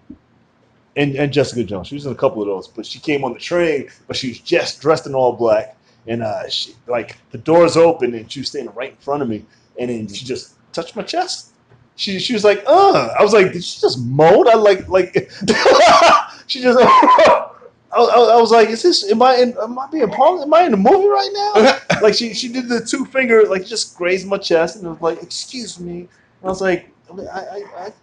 [0.95, 1.87] and and Jessica Jones.
[1.87, 4.29] She was in a couple of those, but she came on the train, but she
[4.29, 5.77] was just dressed in all black,
[6.07, 9.29] and uh, she like the doors open, and she was standing right in front of
[9.29, 9.45] me,
[9.79, 11.49] and then she just touched my chest.
[11.95, 14.47] She she was like, uh, I was like, did she just moan?
[14.47, 15.13] I like like,
[16.47, 16.79] she just.
[17.93, 19.11] I, I, I was like, "Is this?
[19.11, 19.53] Am I in?
[19.61, 20.39] Am I being part?
[20.39, 23.65] Am I in the movie right now?" like she she did the two finger, like
[23.65, 26.09] just grazed my chest, and was like, "Excuse me." And
[26.45, 27.93] I was like, I, I, I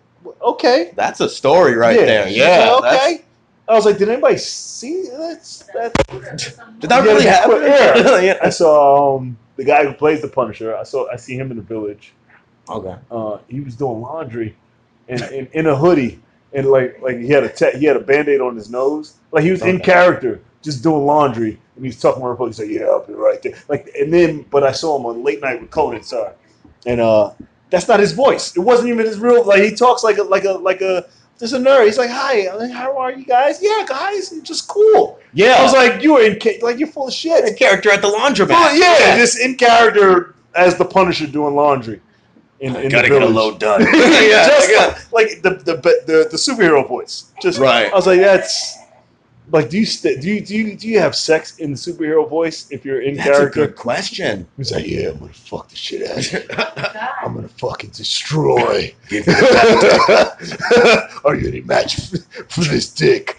[0.42, 2.06] okay, That's a story right Yeah.
[2.06, 2.28] there.
[2.28, 2.74] Yeah.
[2.78, 3.24] okay.
[3.68, 5.92] I was like, did anybody see that's that?
[6.80, 7.60] Did that really happen?
[7.62, 8.18] yeah.
[8.20, 8.38] yeah.
[8.42, 10.74] I saw um, the guy who plays the Punisher.
[10.74, 12.12] I saw I see him in the village.
[12.70, 12.96] Okay.
[13.10, 14.56] Uh, he was doing laundry,
[15.08, 16.18] and in, in a hoodie,
[16.54, 19.14] and like like he had a te- he had a band aid on his nose.
[19.32, 22.48] Like he was in character, just doing laundry, and he was talking to phone.
[22.48, 25.22] He's like, "Yeah, I'll be right there." Like, and then but I saw him on
[25.22, 26.32] Late Night with Conan, sorry,
[26.86, 27.32] and uh,
[27.70, 28.56] that's not his voice.
[28.56, 29.44] It wasn't even his real.
[29.44, 31.06] Like he talks like a like a like a.
[31.38, 31.84] Just a nerd.
[31.84, 33.62] He's like, "Hi, like, how are you guys?
[33.62, 35.54] Yeah, guys, I'm just cool." Yeah.
[35.60, 38.08] I was like, "You were in, like you're full of shit." a character at the
[38.08, 38.48] laundromat.
[38.48, 42.00] Well, yeah, just in character as the Punisher doing laundry.
[42.58, 43.82] In, in Gotta the get a load done.
[43.82, 44.98] yeah, just yeah.
[45.12, 47.30] like, like the, the the the superhero voice.
[47.40, 47.92] Just Right.
[47.92, 48.76] I was like, that's
[49.50, 52.28] like, do you st- do you do you do you have sex in the superhero
[52.28, 54.46] voice if you're in That's a good question.
[54.56, 56.40] He's like, yeah, I'm gonna fuck the shit out of you.
[57.22, 58.94] I'm gonna fucking destroy.
[59.08, 63.38] Give me the Are you any match for, for this dick?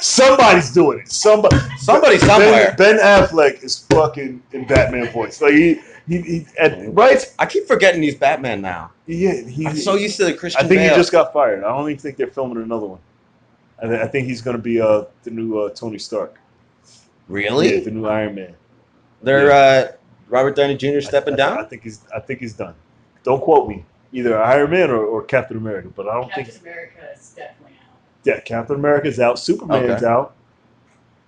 [0.00, 1.10] Somebody's doing it.
[1.10, 2.74] Somebody, Somebody Ben- somewhere.
[2.78, 5.40] Ben, Affleck is fucking in Batman voice.
[5.40, 7.24] Like he, he, he at, right?
[7.38, 8.92] I keep forgetting he's Batman now.
[9.06, 9.66] Yeah, he.
[9.66, 10.90] I'm so used to the Christian I think Bale.
[10.90, 11.64] he just got fired.
[11.64, 13.00] I don't even think they're filming another one.
[13.82, 16.38] I, I think he's going to be uh, the new uh, Tony Stark.
[17.28, 17.74] really?
[17.74, 18.54] Yeah, the new Iron Man.
[19.22, 19.92] They're uh,
[20.28, 21.00] Robert Downey Jr.
[21.00, 21.68] stepping I, I, I down.
[21.68, 22.00] think he's.
[22.14, 22.74] I think he's done.
[23.24, 23.84] Don't quote me.
[24.12, 26.54] Either Iron Man or, or Captain America, but I don't Captain think.
[26.56, 27.98] Captain America is definitely out.
[28.24, 29.38] Yeah, Captain America's out.
[29.38, 30.06] Superman's Okay.
[30.06, 30.34] out.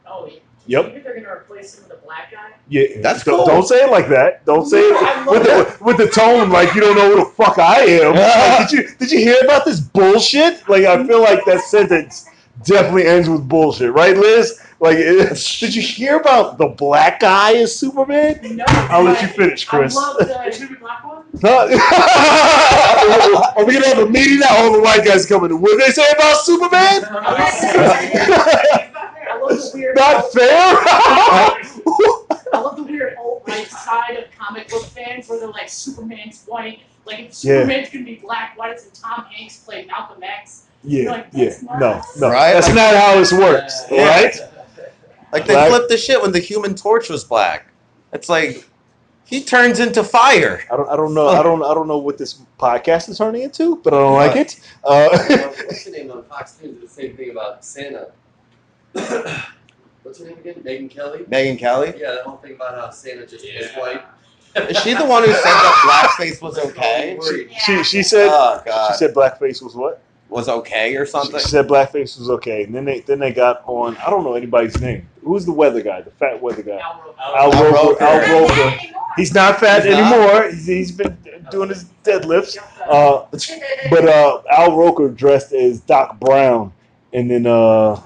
[0.06, 0.38] Oh, yeah.
[0.66, 0.84] Yep.
[0.86, 2.52] You think they're gonna replace him with a black guy?
[2.68, 3.46] Yeah, That's don't, cool.
[3.46, 4.44] don't say it like that.
[4.46, 5.42] Don't say I it love with
[5.78, 8.14] the, with the tone like you don't know who the fuck I am.
[8.14, 10.66] Like, did you did you hear about this bullshit?
[10.68, 12.26] Like I feel like that sentence
[12.64, 14.60] definitely ends with bullshit, right, Liz?
[14.80, 14.96] Like,
[15.60, 18.40] did you hear about the black guy as Superman?
[18.56, 18.64] No.
[18.66, 19.96] I'll let you finish, Chris.
[19.96, 20.76] I love the.
[20.80, 21.22] Black one?
[23.56, 24.56] Are we gonna have a meeting now?
[24.56, 25.60] All the white guys coming.
[25.60, 27.04] What did they say about Superman?
[27.10, 28.90] I
[29.40, 29.96] love the weird.
[29.96, 30.76] Not fair.
[32.52, 36.44] I love the weird alt right side of comic book fans where they're like Superman's
[36.46, 36.80] white.
[37.04, 37.60] Like if Yeah.
[37.60, 40.64] Superman's gonna be black, why doesn't Tom Hanks play Malcolm X?
[40.82, 41.44] Yeah, Like, yeah.
[41.46, 42.30] that's No, not- no.
[42.30, 42.52] Right?
[42.54, 43.84] That's not how this works.
[43.90, 44.08] Yeah.
[44.08, 44.36] right.
[45.32, 47.66] Like they Black- flipped the shit when the Human Torch was black.
[48.12, 48.66] It's like
[49.24, 50.64] he turns into fire.
[50.72, 51.28] I don't, I don't know.
[51.28, 51.62] I don't.
[51.62, 54.58] I don't know what this podcast is turning into, but I don't like it.
[54.82, 55.08] Uh,
[55.66, 56.72] What's her name on Fox News?
[56.74, 58.08] did The same thing about Santa.
[60.02, 60.54] What's her name again?
[60.64, 61.20] Megyn Kelly.
[61.24, 61.94] Megyn Kelly.
[61.96, 64.02] Yeah, that whole thing about how Santa just is white.
[64.56, 67.16] Is she the one who said that blackface was okay?
[67.20, 67.50] Worried.
[67.64, 68.88] she she said Oh god.
[68.90, 70.02] she said blackface was what?
[70.30, 71.40] Was okay or something.
[71.40, 73.96] she said blackface was okay, and then they then they got on.
[73.96, 75.08] I don't know anybody's name.
[75.24, 76.02] Who's the weather guy?
[76.02, 76.78] The fat weather guy.
[76.78, 77.20] Al Roker.
[77.20, 77.74] Al Al Roker.
[77.74, 78.04] Roker.
[78.04, 78.76] Al Roker.
[79.16, 80.12] He's not fat He's not?
[80.12, 80.50] anymore.
[80.50, 81.18] He's, he's been
[81.50, 82.56] doing his deadlifts.
[82.88, 83.26] Uh,
[83.90, 86.72] but uh, Al Roker dressed as Doc Brown,
[87.12, 88.00] and then uh,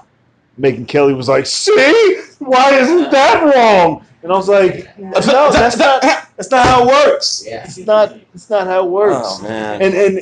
[0.59, 5.11] Megyn Kelly was like, "See, why isn't that wrong?" And I was like, "No,
[5.51, 7.43] that's not that's not how it works.
[7.45, 7.63] Yeah.
[7.65, 9.81] It's not it's not how it works." Oh man.
[9.83, 10.19] And and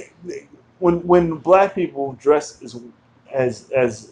[0.83, 2.77] when when black people dress as
[3.31, 4.11] as as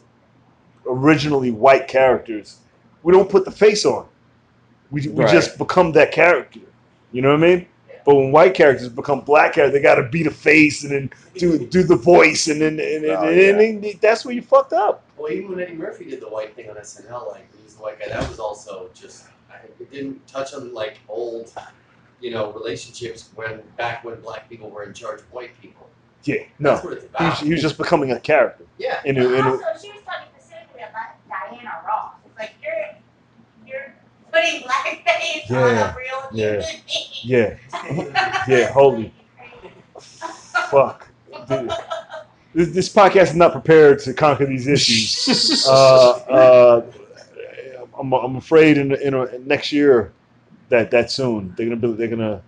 [0.87, 2.59] originally white characters,
[3.03, 4.05] we don't put the face on.
[4.89, 5.33] We we Right.
[5.33, 6.61] just become that character.
[7.11, 7.67] You know what I mean?
[8.05, 11.09] But when white characters become black characters, they got to beat a face and then
[11.35, 14.71] do do the voice, and then and, and, Oh, and then that's where you fucked
[14.71, 15.03] up.
[15.17, 17.99] Well, even when Eddie Murphy did the white thing on SNL, like he's the white
[17.99, 21.51] guy, that was also just I, it didn't touch on like old,
[22.21, 25.85] you know, relationships when back when black people were in charge of white people.
[26.23, 27.29] Yeah, That's no, what it's he about.
[27.29, 28.65] was, he just becoming a character.
[28.77, 29.01] yeah.
[29.05, 32.13] In a, in a, also, she was talking specifically about Diana Ross.
[32.25, 32.95] It's like you're
[33.67, 33.95] you're
[34.31, 36.81] putting blackface on a real yeah, human
[37.23, 37.57] being.
[38.07, 39.13] yeah, yeah, holy
[39.99, 41.07] fuck.
[41.47, 41.71] Dude.
[42.53, 45.65] This, this podcast is not prepared to conquer these issues.
[45.69, 46.91] uh, uh,
[47.97, 50.11] I'm, I'm afraid in, in, a, next year
[50.69, 52.41] that that soon they're gonna be they're gonna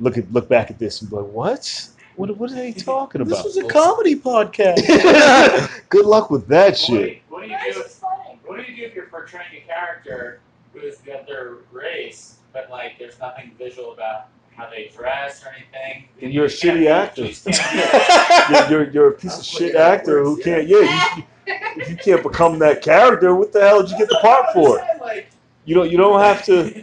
[0.00, 1.88] look at look back at this and be like, what?
[2.18, 3.30] What, what are they talking about?
[3.30, 3.46] This about?
[3.46, 5.80] was a comedy podcast.
[5.88, 7.08] Good luck with that What do, shit.
[7.14, 7.72] you, what do you do?
[7.80, 8.40] just funny.
[8.44, 10.40] What do you do if you're portraying a character
[10.72, 14.26] who is the other race, but like there's nothing visual about
[14.56, 16.08] how they dress or anything?
[16.20, 18.68] And you're a You can't- shitty actor.
[18.70, 20.66] You're, you're, you're a piece of shit actor who can't.
[20.66, 20.78] Yeah,
[21.16, 24.46] you, if you can't become that character, what the hell did you get the part
[24.52, 24.84] for?
[25.00, 25.28] Like,
[25.66, 25.88] You don't.
[25.88, 26.82] You don't have to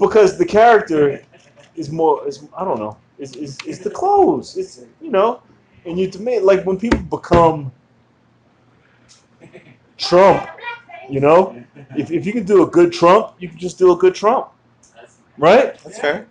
[0.00, 1.22] because the character
[1.76, 2.26] is more.
[2.26, 2.96] Is I don't know.
[3.18, 4.56] Is is, is the clothes?
[4.56, 5.42] It's you know,
[5.84, 7.72] and you demand like when people become
[9.96, 10.48] Trump.
[11.08, 11.64] You know,
[11.96, 14.48] if if you can do a good Trump, you can just do a good Trump,
[15.38, 15.78] right?
[15.78, 16.26] That's fair.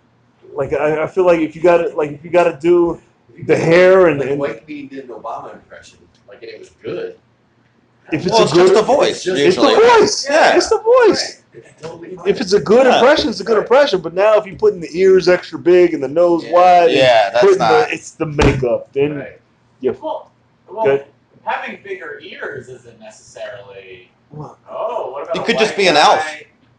[0.52, 3.00] Like I, I feel like if you got to like if you got to do
[3.46, 6.70] the hair and, like and White Bee did an Obama impression, like and it was
[6.70, 7.18] good.
[8.12, 9.26] If it's well, a it's good, just the voice.
[9.26, 10.26] It's it's the voice.
[10.28, 10.56] Yeah.
[10.56, 11.42] it's the voice.
[11.80, 12.98] Totally If it's a good Yeah.
[12.98, 14.00] impression, it's a good impression.
[14.00, 16.52] But now, if you put in the ears extra big and the nose Yeah.
[16.52, 17.88] wide, Yeah, that's not.
[17.88, 18.92] the, it's the makeup.
[18.92, 19.40] Then Right.
[19.80, 19.92] Yeah.
[20.00, 20.30] Well,
[20.68, 21.00] well
[21.44, 24.10] having bigger ears isn't necessarily.
[24.30, 26.24] Well, Oh, what about You a could just white be an elf.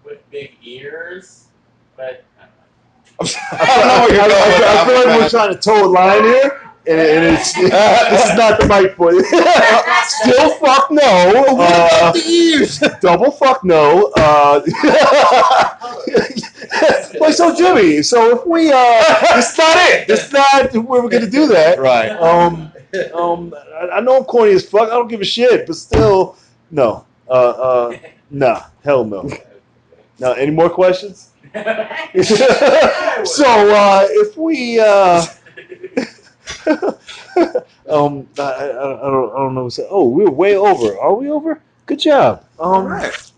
[0.05, 1.45] with big ears?
[1.95, 2.23] But
[3.19, 4.63] I don't know what you're I, going I- with.
[4.63, 8.37] I feel like we're trying to toe a line here, and, and it's this is
[8.37, 9.23] not the mic for you.
[10.07, 11.57] Still, fuck no.
[11.59, 12.13] Uh,
[13.01, 14.11] double fuck no.
[14.17, 14.61] Uh,
[17.19, 18.01] like so, Jimmy.
[18.01, 19.03] So if we, uh,
[19.35, 20.09] it's not it.
[20.09, 21.79] It's not where we're gonna do that.
[21.79, 22.11] Right.
[22.11, 22.71] Um,
[23.13, 24.89] um, I, I know I'm corny as fuck.
[24.89, 26.37] I don't give a shit, but still,
[26.71, 27.05] no.
[27.29, 27.97] Uh, uh,
[28.31, 29.29] nah, hell no.
[30.19, 31.31] Now, any more questions?
[31.53, 35.25] so, uh, if we, uh,
[37.89, 39.63] um, I, I, I don't, I don't know.
[39.63, 39.87] What to say.
[39.89, 40.97] Oh, we're way over.
[40.99, 41.61] Are we over?
[41.85, 42.43] Good job.
[42.59, 43.31] Um, All right.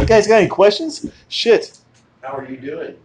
[0.00, 1.06] you guys got any questions?
[1.28, 1.78] Shit.
[2.22, 2.96] How are you doing?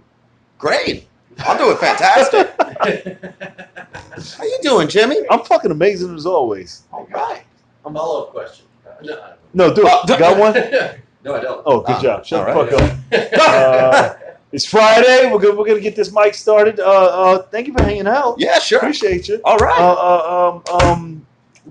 [0.57, 1.07] Great.
[1.39, 2.53] I'm doing fantastic.
[4.37, 5.17] How you doing, Jimmy?
[5.29, 6.83] I'm fucking amazing as always.
[6.91, 7.43] All right.
[7.85, 8.65] I'm follow up question.
[8.85, 10.09] Uh, no, I No, do it.
[10.09, 10.53] You got one?
[10.53, 10.71] don't.
[11.23, 11.63] no, I don't.
[11.65, 12.25] Oh, good Ah, job.
[12.25, 12.69] Shut the right.
[12.69, 13.39] fuck up.
[13.49, 14.13] Uh,
[14.51, 15.29] it's Friday.
[15.31, 16.79] We're gonna, we're gonna get this mic started.
[16.79, 18.35] Uh, uh, thank you for hanging out.
[18.37, 18.79] Yeah, sure.
[18.79, 19.39] Appreciate you.
[19.43, 19.79] All right.
[19.79, 21.25] Uh, uh, um, um,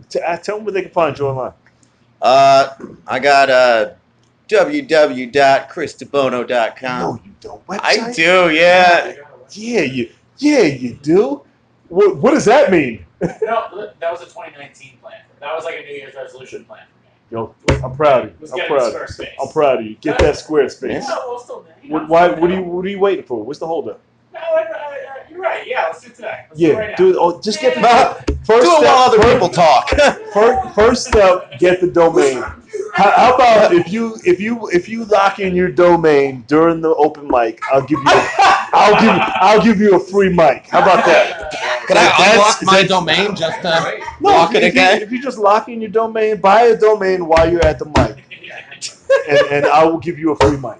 [0.08, 1.52] t- uh, tell them where they can find you online.
[2.22, 2.68] Uh,
[3.06, 3.90] I got uh,
[4.48, 7.00] www.chrisdibono.com.
[7.00, 7.66] No, you don't.
[7.66, 7.80] Website?
[7.82, 9.14] I do, yeah.
[9.52, 10.10] Yeah, you.
[10.38, 11.42] Yeah, you do.
[11.88, 13.04] What What does that mean?
[13.20, 15.20] no, that was a 2019 plan.
[15.40, 16.99] That was like a New Year's resolution plan for me.
[17.30, 17.54] Yo,
[17.84, 18.36] I'm proud of you.
[18.40, 18.94] Was I'm getting proud.
[18.94, 19.26] Of you.
[19.40, 19.94] I'm proud of you.
[20.00, 21.02] Get that Squarespace.
[21.02, 21.08] Yeah.
[21.08, 22.28] No, well, still, you What, why?
[22.28, 22.62] What are you you.
[22.64, 23.44] What are you waiting for?
[23.44, 24.00] What's the holdup?
[24.34, 25.64] No, I, I, I, you're right.
[25.66, 26.44] Yeah, let's do it today.
[26.48, 26.96] Let's do it Yeah, right now.
[26.96, 27.16] do it.
[27.18, 28.14] Oh, just get the Yeah.
[28.44, 28.82] first Do it step.
[28.82, 29.90] while other first- people talk.
[30.32, 32.36] First, first step, get the domain.
[32.94, 36.94] How, how about if you if you if you lock in your domain during the
[36.94, 38.04] open mic, I'll give you
[38.72, 39.10] I'll give
[39.40, 40.66] I'll give you a free mic.
[40.68, 41.50] How about that?
[41.86, 45.10] Can I That's- unlock my that's- domain just to No, lock it if you, if
[45.12, 48.22] you just lock in your domain, buy a domain while you're at the mic,
[49.28, 50.78] and, and I will give you a free mic.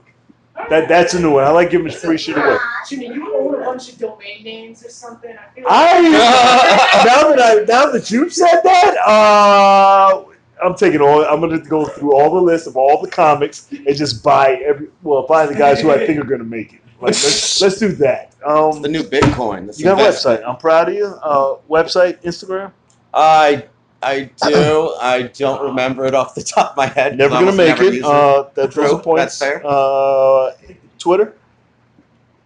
[0.68, 1.44] That that's a new one.
[1.44, 2.56] I like giving free shit away.
[2.88, 5.34] Jimmy, you own a bunch of domain names or something?
[5.36, 6.00] I feel I
[7.06, 10.24] now that I now that you've said that, uh,
[10.62, 11.24] I'm taking all.
[11.24, 14.88] I'm gonna go through all the list of all the comics and just buy every.
[15.02, 16.80] Well, buy the guys who I think are gonna make it.
[17.00, 18.34] Like, let's let's do that.
[18.44, 19.66] Um, the new Bitcoin.
[19.66, 20.46] This you got a website.
[20.46, 21.06] I'm proud of you.
[21.06, 22.72] Uh, website, Instagram.
[23.14, 23.66] I
[24.02, 24.94] I do.
[25.00, 27.16] I don't remember it off the top of my head.
[27.16, 28.04] Never gonna make never it.
[28.04, 29.38] Uh, that's True, points.
[29.38, 29.62] that's fair.
[29.64, 30.52] Uh,
[30.98, 31.34] Twitter.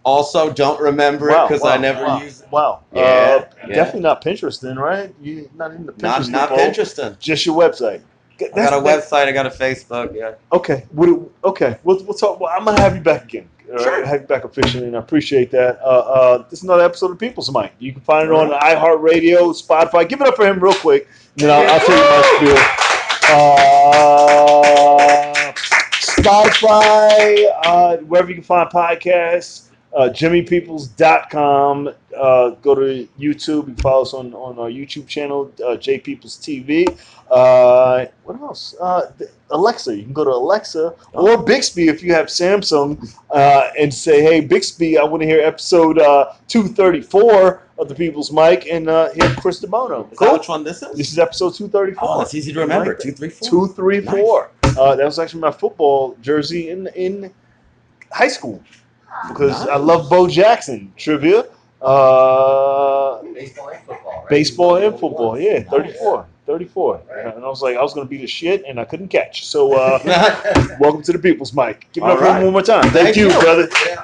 [0.03, 2.51] Also, don't remember Wow, it because wow, I never wow, use it.
[2.51, 2.83] Wow.
[2.93, 3.75] Yeah, uh, yeah.
[3.75, 5.13] Definitely not Pinterest then, right?
[5.19, 6.29] You not in the Pinterest.
[6.29, 6.59] Not not.
[6.59, 7.19] Pinterest.
[7.19, 8.01] Just your website.
[8.41, 9.27] I got a website.
[9.27, 10.15] I got a Facebook.
[10.15, 10.33] Yeah.
[10.51, 10.85] Okay.
[10.91, 11.09] What,
[11.43, 11.77] okay.
[11.83, 12.39] We'll, we'll talk.
[12.39, 13.47] Well, I'm gonna have you back again.
[13.67, 13.83] All right?
[13.83, 14.05] Sure.
[14.05, 15.79] Have you back officially, and I appreciate that.
[15.81, 17.73] Uh, uh, this is another episode of People's Mic.
[17.79, 20.07] You can find it on iHeartRadio, Spotify.
[20.07, 21.07] Give it up for him real quick,
[21.39, 22.57] and then I'll, I'll tell you my spiel.
[23.27, 24.61] Uh,
[25.99, 29.69] Spotify, uh, wherever you can find podcasts.
[29.95, 31.89] Uh, JimmyPeoples.com.
[32.17, 33.67] Uh, go to YouTube.
[33.67, 36.85] and follow us on, on our YouTube channel, uh, J Peoples TV.
[37.31, 38.75] Uh, what else?
[38.79, 39.11] Uh,
[39.51, 39.95] Alexa.
[39.95, 44.41] You can go to Alexa or Bixby if you have Samsung uh, and say, hey,
[44.41, 49.29] Bixby, I want to hear episode uh, 234 of the People's Mic and uh, hear
[49.35, 50.11] Chris DiBono.
[50.11, 50.27] Is Cool?
[50.27, 50.97] that which one this is?
[50.97, 52.07] This is episode 234.
[52.09, 52.89] Oh, it's easy to remember.
[52.91, 53.03] Like that.
[53.03, 53.49] Two, three, four.
[53.49, 54.51] Two, three, four.
[54.77, 57.33] Uh, that was actually my football jersey in in
[58.11, 58.61] high school
[59.27, 61.45] because I love Bo Jackson trivia.
[61.81, 64.29] Uh, Baseball and football, right?
[64.29, 65.43] baseball and football, ones.
[65.43, 65.69] yeah, Nice.
[65.69, 66.25] 34.
[66.47, 67.01] 34.
[67.09, 67.35] Right.
[67.35, 69.45] And I was like, I was going to be the shit, and I couldn't catch.
[69.45, 69.99] So, uh,
[70.79, 71.87] welcome to the People's Mic.
[71.93, 72.43] Give it All up for him right.
[72.43, 72.83] one more time.
[72.83, 73.39] Thank, Thank you, you.
[73.39, 73.67] brother.
[73.85, 74.03] Yeah.